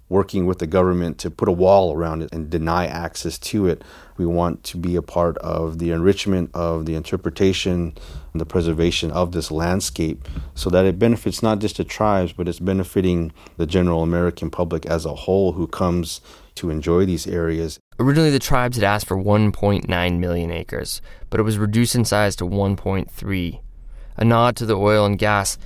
working 0.08 0.46
with 0.46 0.58
the 0.58 0.66
government 0.66 1.18
to 1.18 1.30
put 1.30 1.48
a 1.48 1.52
wall 1.52 1.94
around 1.94 2.22
it 2.22 2.30
and 2.32 2.50
deny 2.50 2.86
access 2.86 3.38
to 3.38 3.68
it. 3.68 3.84
We 4.16 4.26
want 4.26 4.64
to 4.64 4.78
be 4.78 4.96
a 4.96 5.02
part 5.02 5.38
of 5.38 5.78
the 5.78 5.92
enrichment 5.92 6.50
of 6.54 6.86
the 6.86 6.96
interpretation 6.96 7.96
and 8.32 8.40
the 8.40 8.46
preservation 8.46 9.12
of 9.12 9.30
this 9.30 9.52
landscape 9.52 10.26
so 10.56 10.70
that 10.70 10.86
it 10.86 10.98
benefits 10.98 11.40
not 11.40 11.60
just 11.60 11.76
the 11.76 11.84
tribes, 11.84 12.32
but 12.32 12.48
it's 12.48 12.58
benefiting 12.58 13.32
the 13.58 13.66
general 13.66 14.02
American 14.02 14.50
public 14.50 14.86
as 14.86 15.04
a 15.04 15.14
whole 15.14 15.52
who 15.52 15.68
comes 15.68 16.20
to 16.56 16.68
enjoy 16.68 17.06
these 17.06 17.28
areas. 17.28 17.78
Originally, 18.00 18.30
the 18.30 18.38
tribes 18.38 18.76
had 18.76 18.84
asked 18.84 19.08
for 19.08 19.16
1.9 19.16 20.18
million 20.20 20.52
acres, 20.52 21.02
but 21.30 21.40
it 21.40 21.42
was 21.42 21.58
reduced 21.58 21.96
in 21.96 22.04
size 22.04 22.36
to 22.36 22.44
1.3, 22.44 23.60
a 24.16 24.24
nod 24.24 24.54
to 24.54 24.64
the 24.64 24.78
oil 24.78 25.04
and 25.04 25.18
gas. 25.18 25.58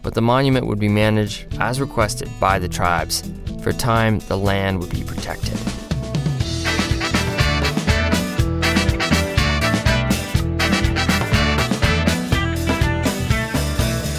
But 0.00 0.14
the 0.14 0.22
monument 0.22 0.68
would 0.68 0.78
be 0.78 0.88
managed 0.88 1.52
as 1.58 1.80
requested 1.80 2.30
by 2.38 2.60
the 2.60 2.68
tribes. 2.68 3.28
For 3.60 3.70
a 3.70 3.72
time, 3.72 4.20
the 4.20 4.38
land 4.38 4.78
would 4.78 4.90
be 4.90 5.02
protected. 5.02 5.58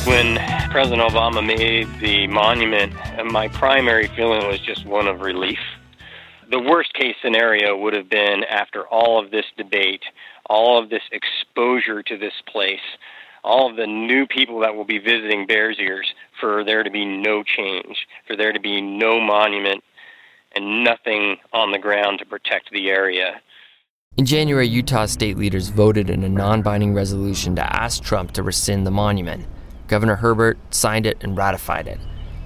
When 0.05 0.35
President 0.71 1.09
Obama 1.09 1.45
made 1.45 1.87
the 2.01 2.27
monument, 2.27 2.91
my 3.31 3.47
primary 3.47 4.07
feeling 4.07 4.45
was 4.45 4.59
just 4.59 4.85
one 4.85 5.07
of 5.07 5.21
relief 5.21 5.59
the 6.55 6.69
worst 6.69 6.93
case 6.93 7.15
scenario 7.21 7.75
would 7.75 7.93
have 7.93 8.09
been 8.09 8.45
after 8.45 8.87
all 8.87 9.21
of 9.21 9.29
this 9.29 9.43
debate, 9.57 10.03
all 10.45 10.81
of 10.81 10.89
this 10.89 11.01
exposure 11.11 12.01
to 12.01 12.17
this 12.17 12.31
place, 12.47 12.79
all 13.43 13.69
of 13.69 13.75
the 13.75 13.85
new 13.85 14.25
people 14.25 14.61
that 14.61 14.73
will 14.73 14.85
be 14.85 14.97
visiting 14.97 15.45
Bears 15.45 15.75
Ears, 15.81 16.07
for 16.39 16.63
there 16.63 16.81
to 16.81 16.89
be 16.89 17.03
no 17.03 17.43
change, 17.43 18.07
for 18.25 18.37
there 18.37 18.53
to 18.53 18.59
be 18.61 18.79
no 18.79 19.19
monument 19.19 19.83
and 20.55 20.85
nothing 20.85 21.35
on 21.51 21.73
the 21.73 21.77
ground 21.77 22.19
to 22.19 22.25
protect 22.25 22.71
the 22.71 22.89
area. 22.89 23.41
In 24.15 24.25
January, 24.25 24.65
Utah 24.65 25.07
state 25.07 25.37
leaders 25.37 25.67
voted 25.67 26.09
in 26.09 26.23
a 26.23 26.29
non 26.29 26.61
binding 26.61 26.93
resolution 26.93 27.53
to 27.57 27.75
ask 27.75 28.01
Trump 28.01 28.31
to 28.31 28.43
rescind 28.43 28.87
the 28.87 28.91
monument. 28.91 29.45
Governor 29.89 30.15
Herbert 30.15 30.57
signed 30.73 31.05
it 31.05 31.17
and 31.19 31.35
ratified 31.35 31.89
it. 31.89 31.99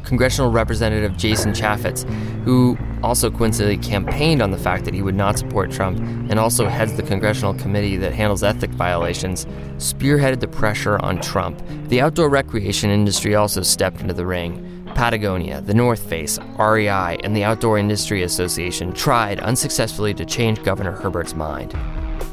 Congressional 0.04 0.52
Representative 0.52 1.16
Jason 1.18 1.52
Chaffetz, 1.52 2.10
who 2.44 2.78
also 3.04 3.30
coincidentally 3.30 3.78
campaigned 3.78 4.42
on 4.42 4.52
the 4.52 4.58
fact 4.58 4.86
that 4.86 4.94
he 4.94 5.02
would 5.02 5.16
not 5.16 5.38
support 5.38 5.72
Trump 5.72 6.00
and 6.00 6.40
also 6.40 6.68
heads 6.68 6.94
the 6.94 7.04
congressional 7.04 7.54
committee 7.54 7.98
that 7.98 8.14
handles 8.14 8.44
ethic 8.44 8.72
violations, 8.72 9.46
spearheaded 9.78 10.40
the 10.40 10.48
pressure 10.48 10.98
on 11.00 11.20
Trump. 11.22 11.62
The 11.88 12.02
outdoor 12.02 12.30
recreation 12.30 12.90
industry 12.90 13.36
also 13.36 13.62
stepped 13.62 14.02
into 14.02 14.14
the 14.14 14.26
ring. 14.26 14.66
Patagonia, 14.96 15.62
the 15.62 15.74
North 15.74 16.02
Face, 16.10 16.40
REI, 16.58 17.18
and 17.24 17.36
the 17.36 17.44
Outdoor 17.44 17.78
Industry 17.78 18.24
Association 18.24 18.92
tried 18.92 19.40
unsuccessfully 19.40 20.14
to 20.16 20.26
change 20.26 20.62
Governor 20.64 20.92
Herbert's 20.92 21.36
mind. 21.36 21.74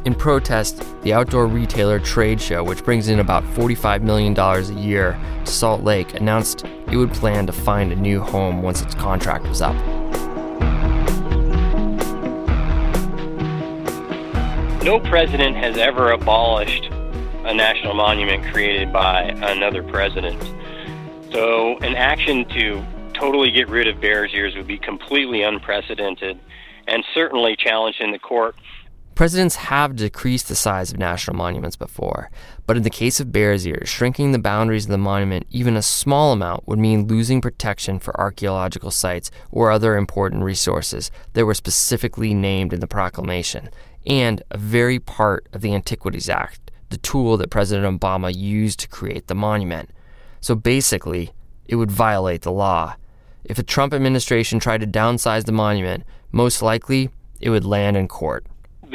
In 0.05 0.14
protest, 0.14 0.85
the 1.03 1.12
outdoor 1.12 1.46
retailer 1.46 1.99
trade 1.99 2.40
show, 2.40 2.62
which 2.62 2.85
brings 2.85 3.09
in 3.09 3.18
about 3.18 3.42
$45 3.42 4.03
million 4.03 4.38
a 4.38 4.81
year 4.81 5.18
to 5.44 5.51
Salt 5.51 5.83
Lake, 5.83 6.14
announced 6.14 6.64
it 6.90 6.96
would 6.96 7.12
plan 7.12 7.46
to 7.46 7.53
find 7.53 7.92
a 7.92 7.96
new 7.96 8.20
home 8.20 8.62
once 8.62 8.83
its 8.83 8.94
contract 8.94 9.46
was 9.46 9.61
up. 9.62 9.75
No 14.85 15.01
president 15.01 15.57
has 15.57 15.77
ever 15.77 16.12
abolished 16.12 16.85
a 17.44 17.53
national 17.53 17.94
monument 17.94 18.44
created 18.53 18.92
by 18.92 19.22
another 19.22 19.83
president. 19.83 20.40
So, 21.33 21.79
an 21.79 21.96
action 21.96 22.44
to 22.51 22.85
totally 23.12 23.51
get 23.51 23.68
rid 23.68 23.88
of 23.88 24.01
Bears 24.01 24.33
Ears 24.33 24.55
would 24.55 24.66
be 24.66 24.79
completely 24.79 25.42
unprecedented 25.42 26.38
and 26.87 27.05
certainly 27.14 27.57
challenged 27.57 28.01
in 28.01 28.12
the 28.12 28.18
court 28.18 28.55
Presidents 29.16 29.57
have 29.57 29.96
decreased 29.96 30.46
the 30.46 30.55
size 30.55 30.92
of 30.92 30.98
national 30.98 31.38
monuments 31.38 31.74
before, 31.74 32.31
but 32.66 32.76
in 32.76 32.83
the 32.83 32.90
case 32.90 33.18
of 33.18 33.33
Bears 33.33 33.66
Ears, 33.66 33.88
shrinking 33.88 34.33
the 34.33 34.38
boundaries 34.38 34.85
of 34.85 34.90
the 34.90 34.98
monument 34.98 35.46
even 35.50 35.74
a 35.74 35.81
small 35.81 36.35
amount 36.35 36.68
would 36.68 36.79
mean 36.79 37.07
losing 37.07 37.40
protection 37.40 37.98
for 37.98 38.20
archaeological 38.20 38.90
sites 38.90 39.31
or 39.50 39.70
other 39.70 39.96
important 39.96 40.42
resources 40.42 41.11
that 41.33 41.46
were 41.46 41.55
specifically 41.55 42.35
named 42.35 42.74
in 42.74 42.81
the 42.81 42.87
proclamation, 42.87 43.70
and 44.07 44.42
a 44.50 44.59
very 44.59 44.98
part 44.98 45.48
of 45.55 45.62
the 45.62 45.74
Antiquities 45.74 46.29
Act, 46.29 46.70
the 46.90 46.98
tool 46.98 47.38
that 47.38 47.48
President 47.48 47.98
Obama 47.98 48.37
used 48.37 48.81
to 48.81 48.88
create 48.88 49.29
the 49.29 49.35
monument. 49.35 49.88
So 50.42 50.55
basically, 50.55 51.33
it 51.64 51.76
would 51.76 51.90
violate 51.90 52.42
the 52.42 52.52
law. 52.52 52.96
If 53.44 53.57
the 53.57 53.62
Trump 53.62 53.94
administration 53.94 54.61
tried 54.61 54.83
to 54.83 54.87
downsize 54.87 55.46
the 55.46 55.52
monument, 55.52 56.05
most 56.33 56.61
likely 56.61 57.09
it 57.40 57.48
would 57.48 57.64
land 57.64 57.96
in 57.96 58.09
court 58.09 58.44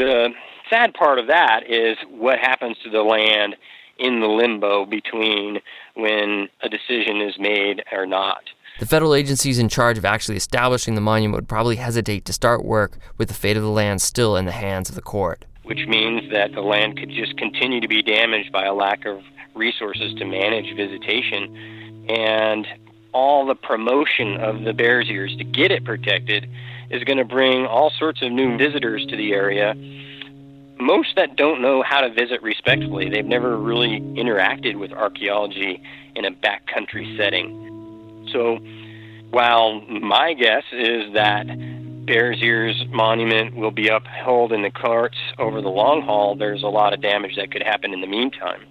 the 0.05 0.29
sad 0.69 0.93
part 0.93 1.19
of 1.19 1.27
that 1.27 1.69
is 1.69 1.97
what 2.09 2.39
happens 2.39 2.77
to 2.83 2.89
the 2.89 3.01
land 3.01 3.55
in 3.99 4.19
the 4.19 4.27
limbo 4.27 4.85
between 4.85 5.59
when 5.95 6.47
a 6.61 6.69
decision 6.69 7.21
is 7.21 7.37
made 7.37 7.83
or 7.91 8.05
not. 8.05 8.43
The 8.79 8.85
federal 8.85 9.13
agencies 9.13 9.59
in 9.59 9.69
charge 9.69 9.97
of 9.97 10.05
actually 10.05 10.37
establishing 10.37 10.95
the 10.95 11.01
monument 11.01 11.35
would 11.35 11.47
probably 11.47 11.75
hesitate 11.75 12.25
to 12.25 12.33
start 12.33 12.65
work 12.65 12.97
with 13.17 13.27
the 13.27 13.33
fate 13.33 13.57
of 13.57 13.63
the 13.63 13.69
land 13.69 14.01
still 14.01 14.35
in 14.35 14.45
the 14.45 14.51
hands 14.51 14.89
of 14.89 14.95
the 14.95 15.01
court. 15.01 15.45
Which 15.63 15.85
means 15.87 16.31
that 16.31 16.53
the 16.53 16.61
land 16.61 16.97
could 16.97 17.09
just 17.09 17.37
continue 17.37 17.79
to 17.79 17.87
be 17.87 18.01
damaged 18.01 18.51
by 18.51 18.65
a 18.65 18.73
lack 18.73 19.05
of 19.05 19.21
resources 19.53 20.15
to 20.15 20.25
manage 20.25 20.75
visitation. 20.75 22.07
And 22.09 22.65
all 23.13 23.45
the 23.45 23.55
promotion 23.55 24.37
of 24.37 24.63
the 24.63 24.73
Bears 24.73 25.09
Ears 25.09 25.35
to 25.37 25.43
get 25.43 25.71
it 25.71 25.85
protected 25.85 26.49
is 26.91 27.03
going 27.03 27.17
to 27.17 27.25
bring 27.25 27.65
all 27.65 27.91
sorts 27.97 28.21
of 28.21 28.31
new 28.31 28.57
visitors 28.57 29.05
to 29.07 29.15
the 29.15 29.33
area. 29.33 29.73
Most 30.79 31.15
that 31.15 31.35
don't 31.35 31.61
know 31.61 31.83
how 31.83 32.01
to 32.01 32.13
visit 32.13 32.41
respectfully. 32.41 33.09
They've 33.09 33.25
never 33.25 33.57
really 33.57 33.99
interacted 33.99 34.77
with 34.77 34.91
archaeology 34.91 35.81
in 36.15 36.25
a 36.25 36.31
backcountry 36.31 37.17
setting. 37.17 38.27
So, 38.33 38.57
while 39.29 39.81
my 39.81 40.33
guess 40.33 40.63
is 40.73 41.13
that 41.13 41.45
Bears 42.05 42.41
Ears 42.41 42.83
Monument 42.89 43.55
will 43.55 43.71
be 43.71 43.87
upheld 43.87 44.51
in 44.51 44.63
the 44.63 44.71
courts 44.71 45.17
over 45.37 45.61
the 45.61 45.69
long 45.69 46.01
haul, 46.01 46.35
there's 46.35 46.63
a 46.63 46.67
lot 46.67 46.93
of 46.93 47.01
damage 47.01 47.35
that 47.37 47.51
could 47.51 47.63
happen 47.63 47.93
in 47.93 48.01
the 48.01 48.07
meantime. 48.07 48.61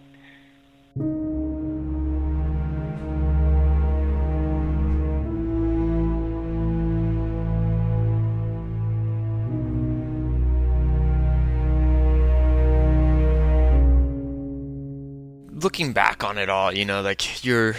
Looking 15.63 15.93
back 15.93 16.25
on 16.25 16.39
it 16.39 16.49
all, 16.49 16.73
you 16.73 16.85
know, 16.85 17.03
like 17.03 17.45
your 17.45 17.77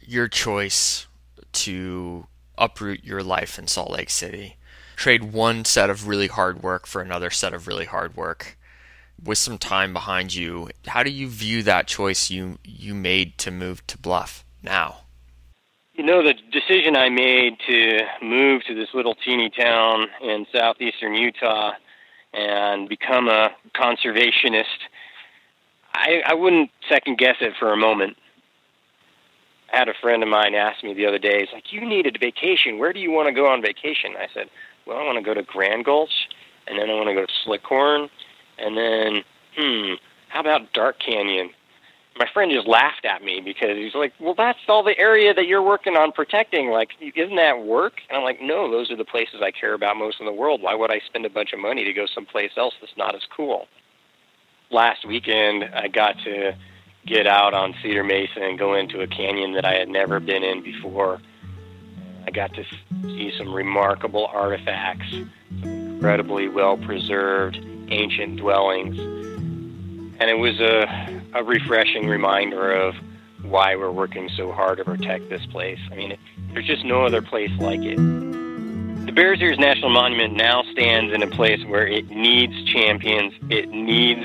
your 0.00 0.28
choice 0.28 1.06
to 1.52 2.26
uproot 2.58 3.04
your 3.04 3.22
life 3.22 3.58
in 3.58 3.66
Salt 3.66 3.90
Lake 3.90 4.10
City, 4.10 4.56
trade 4.96 5.32
one 5.32 5.64
set 5.64 5.90
of 5.90 6.06
really 6.06 6.26
hard 6.26 6.62
work 6.62 6.86
for 6.86 7.00
another 7.00 7.30
set 7.30 7.54
of 7.54 7.66
really 7.66 7.84
hard 7.84 8.16
work 8.16 8.58
with 9.22 9.38
some 9.38 9.58
time 9.58 9.92
behind 9.92 10.34
you. 10.34 10.68
How 10.86 11.02
do 11.02 11.10
you 11.10 11.28
view 11.28 11.62
that 11.62 11.86
choice 11.86 12.30
you 12.30 12.58
you 12.64 12.94
made 12.94 13.38
to 13.38 13.50
move 13.50 13.86
to 13.86 13.98
Bluff 13.98 14.44
now? 14.62 14.98
You 15.94 16.04
know, 16.04 16.22
the 16.22 16.34
decision 16.50 16.96
I 16.96 17.10
made 17.10 17.58
to 17.68 17.98
move 18.22 18.62
to 18.66 18.74
this 18.74 18.88
little 18.94 19.14
teeny 19.14 19.50
town 19.50 20.06
in 20.22 20.46
southeastern 20.52 21.14
Utah 21.14 21.72
and 22.32 22.88
become 22.88 23.28
a 23.28 23.50
conservationist 23.76 24.64
I, 25.94 26.22
I 26.26 26.34
wouldn't 26.34 26.70
second 26.88 27.18
guess 27.18 27.36
it 27.40 27.54
for 27.58 27.72
a 27.72 27.76
moment. 27.76 28.16
I 29.72 29.78
had 29.78 29.88
a 29.88 29.94
friend 30.00 30.22
of 30.22 30.28
mine 30.28 30.54
ask 30.54 30.84
me 30.84 30.94
the 30.94 31.06
other 31.06 31.18
day, 31.18 31.40
he's 31.40 31.52
like, 31.52 31.72
You 31.72 31.86
needed 31.86 32.16
a 32.16 32.18
vacation. 32.18 32.78
Where 32.78 32.92
do 32.92 33.00
you 33.00 33.10
want 33.10 33.28
to 33.28 33.32
go 33.32 33.46
on 33.46 33.62
vacation? 33.62 34.14
I 34.18 34.28
said, 34.32 34.48
Well, 34.86 34.98
I 34.98 35.04
want 35.04 35.16
to 35.18 35.24
go 35.24 35.34
to 35.34 35.42
Grand 35.42 35.84
Gulch, 35.84 36.28
and 36.66 36.78
then 36.78 36.90
I 36.90 36.94
want 36.94 37.08
to 37.08 37.14
go 37.14 37.24
to 37.24 37.32
Slickhorn, 37.44 38.08
and 38.58 38.76
then, 38.76 39.22
hmm, 39.56 39.94
how 40.28 40.40
about 40.40 40.72
Dark 40.72 40.98
Canyon? 40.98 41.50
my 42.18 42.26
friend 42.32 42.52
just 42.52 42.68
laughed 42.68 43.04
at 43.04 43.22
me 43.22 43.40
because 43.40 43.76
he's 43.76 43.94
like, 43.94 44.12
"Well, 44.20 44.34
that's 44.34 44.58
all 44.68 44.82
the 44.82 44.98
area 44.98 45.32
that 45.32 45.46
you're 45.46 45.62
working 45.62 45.96
on 45.96 46.12
protecting. 46.12 46.70
Like, 46.70 46.90
isn't 47.00 47.36
that 47.36 47.62
work?" 47.62 48.02
And 48.08 48.16
I'm 48.16 48.24
like, 48.24 48.40
"No, 48.40 48.70
those 48.70 48.90
are 48.90 48.96
the 48.96 49.04
places 49.04 49.40
I 49.42 49.50
care 49.50 49.74
about 49.74 49.96
most 49.96 50.20
in 50.20 50.26
the 50.26 50.32
world. 50.32 50.62
Why 50.62 50.74
would 50.74 50.90
I 50.90 51.00
spend 51.00 51.24
a 51.24 51.30
bunch 51.30 51.52
of 51.52 51.58
money 51.58 51.84
to 51.84 51.92
go 51.92 52.06
someplace 52.06 52.52
else 52.56 52.74
that's 52.80 52.96
not 52.96 53.14
as 53.14 53.24
cool?" 53.34 53.66
Last 54.72 55.04
weekend, 55.04 55.64
I 55.64 55.88
got 55.88 56.16
to 56.24 56.56
get 57.04 57.26
out 57.26 57.52
on 57.52 57.74
Cedar 57.82 58.02
Mesa 58.02 58.40
and 58.40 58.58
go 58.58 58.74
into 58.74 59.02
a 59.02 59.06
canyon 59.06 59.52
that 59.52 59.66
I 59.66 59.74
had 59.74 59.90
never 59.90 60.18
been 60.18 60.42
in 60.42 60.62
before. 60.62 61.20
I 62.26 62.30
got 62.30 62.54
to 62.54 62.64
see 63.02 63.30
some 63.36 63.52
remarkable 63.52 64.30
artifacts, 64.32 65.10
some 65.10 65.30
incredibly 65.62 66.48
well 66.48 66.78
preserved 66.78 67.62
ancient 67.88 68.38
dwellings. 68.38 68.98
And 68.98 70.30
it 70.30 70.38
was 70.38 70.58
a, 70.58 71.20
a 71.34 71.44
refreshing 71.44 72.06
reminder 72.08 72.72
of 72.72 72.94
why 73.42 73.76
we're 73.76 73.92
working 73.92 74.30
so 74.38 74.52
hard 74.52 74.78
to 74.78 74.84
protect 74.84 75.28
this 75.28 75.44
place. 75.44 75.80
I 75.90 75.96
mean, 75.96 76.12
it, 76.12 76.18
there's 76.54 76.66
just 76.66 76.86
no 76.86 77.04
other 77.04 77.20
place 77.20 77.50
like 77.58 77.82
it. 77.82 77.96
The 77.96 79.12
Bears 79.12 79.42
Ears 79.42 79.58
National 79.58 79.90
Monument 79.90 80.34
now 80.34 80.62
stands 80.72 81.12
in 81.12 81.22
a 81.22 81.26
place 81.26 81.62
where 81.66 81.86
it 81.86 82.08
needs 82.08 82.64
champions. 82.64 83.34
It 83.50 83.68
needs 83.68 84.24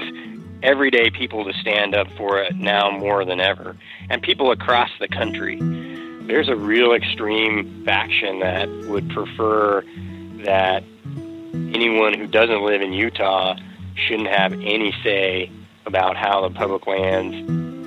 everyday 0.64 1.10
people 1.10 1.46
to 1.46 1.54
stand 1.54 1.96
up 1.96 2.08
for 2.18 2.40
it 2.42 2.56
now 2.56 2.90
more 2.92 3.26
than 3.26 3.40
ever, 3.40 3.76
and 4.10 4.22
people 4.22 4.52
across 4.52 4.90
the 5.00 5.08
country. 5.08 5.60
There's 6.28 6.50
a 6.50 6.56
real 6.56 6.94
extreme 6.94 7.84
faction 7.86 8.40
that 8.40 8.70
would 8.90 9.10
prefer 9.10 9.84
that 10.44 10.84
anyone 11.54 12.14
who 12.14 12.28
doesn't 12.28 12.64
live 12.64 12.82
in 12.82 12.94
Utah 12.94 13.56
shouldn't 13.96 14.30
have 14.30 14.54
any 14.54 14.94
say 15.04 15.52
about 15.86 16.18
how 16.18 16.48
the 16.48 16.54
public 16.54 16.86
lands 16.86 17.36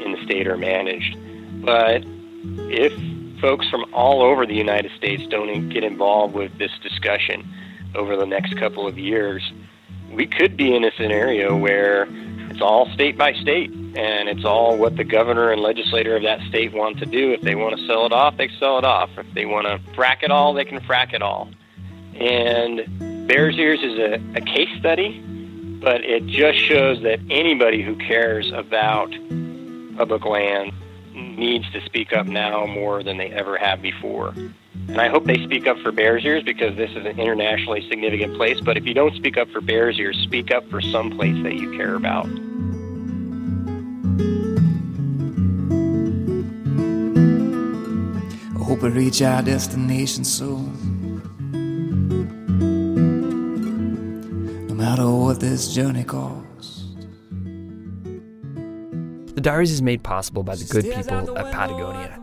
in 0.02 0.12
the 0.12 0.24
state 0.24 0.46
are 0.46 0.56
managed. 0.56 1.16
But 1.62 2.02
if 2.70 2.92
folks 3.40 3.68
from 3.68 3.92
all 3.92 4.22
over 4.22 4.46
the 4.46 4.54
United 4.54 4.90
States 4.96 5.26
don't 5.26 5.68
get 5.68 5.84
involved 5.84 6.34
with 6.34 6.56
this 6.58 6.72
discussion 6.82 7.48
over 7.94 8.16
the 8.16 8.26
next 8.26 8.56
couple 8.56 8.86
of 8.86 8.98
years, 8.98 9.52
we 10.10 10.26
could 10.26 10.56
be 10.56 10.74
in 10.74 10.84
a 10.84 10.90
scenario 10.96 11.56
where 11.56 12.06
it's 12.60 12.66
all 12.66 12.92
state 12.92 13.16
by 13.16 13.32
state 13.32 13.70
and 13.70 14.28
it's 14.28 14.44
all 14.44 14.76
what 14.76 14.94
the 14.94 15.04
governor 15.04 15.50
and 15.50 15.62
legislator 15.62 16.16
of 16.16 16.24
that 16.24 16.40
state 16.50 16.74
want 16.74 16.98
to 16.98 17.06
do. 17.06 17.32
If 17.32 17.40
they 17.40 17.54
want 17.54 17.78
to 17.78 17.86
sell 17.86 18.04
it 18.04 18.12
off, 18.12 18.36
they 18.36 18.50
sell 18.58 18.76
it 18.76 18.84
off. 18.84 19.08
If 19.16 19.32
they 19.32 19.46
want 19.46 19.66
to 19.66 19.78
frack 19.96 20.22
it 20.22 20.30
all, 20.30 20.52
they 20.52 20.66
can 20.66 20.78
frack 20.80 21.14
it 21.14 21.22
all. 21.22 21.48
And 22.14 23.26
Bears 23.26 23.56
Ears 23.56 23.80
is 23.82 23.98
a, 23.98 24.22
a 24.36 24.40
case 24.42 24.68
study 24.78 25.24
but 25.80 26.04
it 26.04 26.26
just 26.26 26.58
shows 26.58 27.00
that 27.04 27.20
anybody 27.30 27.82
who 27.82 27.96
cares 27.96 28.52
about 28.52 29.10
public 29.96 30.26
land 30.26 30.74
needs 31.14 31.64
to 31.72 31.80
speak 31.86 32.12
up 32.12 32.26
now 32.26 32.66
more 32.66 33.02
than 33.02 33.16
they 33.16 33.30
ever 33.30 33.56
have 33.56 33.80
before. 33.80 34.34
And 34.90 35.00
I 35.00 35.08
hope 35.08 35.24
they 35.24 35.42
speak 35.44 35.68
up 35.68 35.78
for 35.78 35.92
Bears 35.92 36.24
Ears 36.24 36.42
because 36.42 36.76
this 36.76 36.90
is 36.90 37.06
an 37.06 37.20
internationally 37.20 37.88
significant 37.88 38.34
place. 38.34 38.60
But 38.60 38.76
if 38.76 38.84
you 38.86 38.92
don't 38.92 39.14
speak 39.14 39.36
up 39.36 39.48
for 39.50 39.60
Bears 39.60 40.00
Ears, 40.00 40.18
speak 40.24 40.50
up 40.50 40.68
for 40.68 40.80
some 40.80 41.12
place 41.12 41.40
that 41.44 41.54
you 41.54 41.70
care 41.76 41.94
about. 41.94 42.26
I 48.56 48.64
hope 48.64 48.82
we 48.82 48.88
reach 48.88 49.22
our 49.22 49.42
destination 49.42 50.24
soon. 50.24 51.22
No 54.66 54.74
matter 54.74 55.08
what 55.08 55.38
this 55.38 55.72
journey 55.72 56.02
costs. 56.02 56.96
The 59.34 59.40
Diaries 59.40 59.70
is 59.70 59.80
made 59.80 60.02
possible 60.02 60.42
by 60.42 60.56
the 60.56 60.64
good 60.64 60.84
people 60.84 61.38
at 61.38 61.52
Patagonia. 61.52 62.18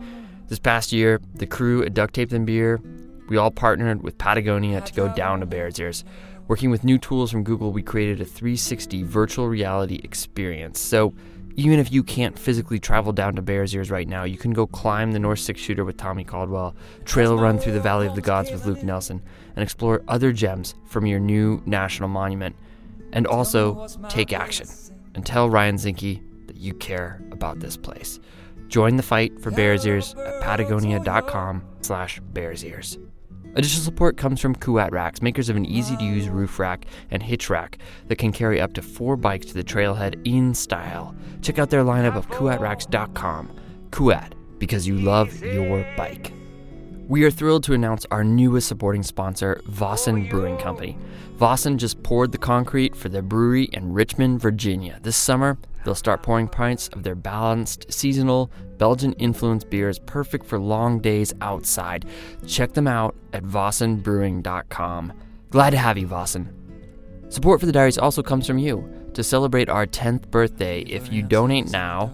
This 0.48 0.58
past 0.58 0.92
year, 0.92 1.20
the 1.34 1.46
crew 1.46 1.82
at 1.84 1.92
Duct 1.92 2.14
Tape 2.14 2.32
and 2.32 2.46
Beer, 2.46 2.80
we 3.28 3.36
all 3.36 3.50
partnered 3.50 4.02
with 4.02 4.16
Patagonia 4.16 4.80
to 4.80 4.94
go 4.94 5.12
down 5.14 5.40
to 5.40 5.46
Bears 5.46 5.78
Ears. 5.78 6.04
Working 6.46 6.70
with 6.70 6.84
new 6.84 6.96
tools 6.96 7.30
from 7.30 7.44
Google, 7.44 7.70
we 7.70 7.82
created 7.82 8.22
a 8.22 8.24
360 8.24 9.02
virtual 9.02 9.46
reality 9.46 10.00
experience. 10.02 10.80
So 10.80 11.12
even 11.56 11.78
if 11.78 11.92
you 11.92 12.02
can't 12.02 12.38
physically 12.38 12.78
travel 12.78 13.12
down 13.12 13.36
to 13.36 13.42
Bears 13.42 13.74
Ears 13.74 13.90
right 13.90 14.08
now, 14.08 14.24
you 14.24 14.38
can 14.38 14.52
go 14.54 14.66
climb 14.66 15.12
the 15.12 15.18
North 15.18 15.40
Six 15.40 15.60
Shooter 15.60 15.84
with 15.84 15.98
Tommy 15.98 16.24
Caldwell, 16.24 16.74
trail 17.04 17.36
run 17.36 17.58
through 17.58 17.72
the 17.72 17.80
Valley 17.80 18.06
of 18.06 18.14
the 18.14 18.22
Gods 18.22 18.50
with 18.50 18.64
Luke 18.64 18.82
Nelson, 18.82 19.20
and 19.54 19.62
explore 19.62 20.02
other 20.08 20.32
gems 20.32 20.74
from 20.86 21.04
your 21.04 21.20
new 21.20 21.62
national 21.66 22.08
monument. 22.08 22.56
And 23.12 23.26
also 23.26 23.86
take 24.08 24.32
action 24.32 24.66
and 25.14 25.26
tell 25.26 25.50
Ryan 25.50 25.76
Zinke 25.76 26.46
that 26.46 26.56
you 26.56 26.72
care 26.72 27.20
about 27.32 27.60
this 27.60 27.76
place. 27.76 28.18
Join 28.68 28.96
the 28.96 29.02
fight 29.02 29.40
for 29.40 29.50
Bears 29.50 29.86
Ears 29.86 30.14
at 30.14 30.40
patagonia.com 30.42 31.62
slash 31.80 32.20
bears 32.32 32.64
ears. 32.64 32.98
Additional 33.54 33.84
support 33.84 34.16
comes 34.16 34.40
from 34.40 34.54
Kuat 34.54 34.92
Racks, 34.92 35.22
makers 35.22 35.48
of 35.48 35.56
an 35.56 35.64
easy 35.64 35.96
to 35.96 36.04
use 36.04 36.28
roof 36.28 36.58
rack 36.58 36.84
and 37.10 37.22
hitch 37.22 37.50
rack 37.50 37.78
that 38.06 38.16
can 38.16 38.30
carry 38.30 38.60
up 38.60 38.74
to 38.74 38.82
four 38.82 39.16
bikes 39.16 39.46
to 39.46 39.54
the 39.54 39.64
trailhead 39.64 40.20
in 40.26 40.54
style. 40.54 41.14
Check 41.42 41.58
out 41.58 41.70
their 41.70 41.82
lineup 41.82 42.16
of 42.16 42.28
KuatRacks.com. 42.28 43.50
Kuat, 43.90 44.32
because 44.58 44.86
you 44.86 44.98
love 44.98 45.42
your 45.42 45.84
bike. 45.96 46.32
We 47.08 47.24
are 47.24 47.30
thrilled 47.30 47.64
to 47.64 47.72
announce 47.72 48.04
our 48.10 48.22
newest 48.22 48.68
supporting 48.68 49.02
sponsor, 49.02 49.62
Väsen 49.66 50.28
Brewing 50.28 50.58
Company. 50.58 50.98
Väsen 51.38 51.78
just 51.78 52.02
poured 52.02 52.32
the 52.32 52.38
concrete 52.38 52.94
for 52.94 53.08
their 53.08 53.22
brewery 53.22 53.64
in 53.72 53.94
Richmond, 53.94 54.42
Virginia. 54.42 54.98
This 55.02 55.16
summer, 55.16 55.56
they'll 55.86 55.94
start 55.94 56.22
pouring 56.22 56.48
pints 56.48 56.88
of 56.88 57.04
their 57.04 57.14
balanced, 57.14 57.90
seasonal, 57.90 58.50
Belgian 58.76 59.14
influenced 59.14 59.70
beers 59.70 59.98
perfect 60.00 60.44
for 60.44 60.58
long 60.58 61.00
days 61.00 61.32
outside. 61.40 62.04
Check 62.46 62.74
them 62.74 62.86
out 62.86 63.16
at 63.32 63.42
VasenBrewing.com. 63.42 65.12
Glad 65.48 65.70
to 65.70 65.78
have 65.78 65.96
you, 65.96 66.06
Väsen. 66.06 66.52
Support 67.30 67.60
for 67.60 67.66
the 67.66 67.72
diaries 67.72 67.96
also 67.96 68.22
comes 68.22 68.46
from 68.46 68.58
you. 68.58 68.86
To 69.14 69.24
celebrate 69.24 69.70
our 69.70 69.86
10th 69.86 70.30
birthday, 70.30 70.82
if 70.82 71.10
you 71.10 71.22
donate 71.22 71.70
now, 71.70 72.12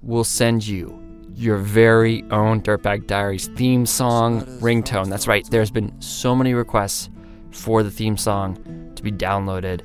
we'll 0.00 0.24
send 0.24 0.66
you 0.66 0.99
your 1.34 1.56
very 1.56 2.22
own 2.30 2.60
Dirtbag 2.60 3.06
Diaries 3.06 3.48
theme 3.48 3.86
song 3.86 4.42
ringtone. 4.60 5.08
That's 5.08 5.26
right, 5.26 5.48
there's 5.50 5.70
been 5.70 6.00
so 6.00 6.34
many 6.34 6.54
requests 6.54 7.10
for 7.50 7.82
the 7.82 7.90
theme 7.90 8.16
song 8.16 8.92
to 8.96 9.02
be 9.02 9.10
downloaded, 9.10 9.82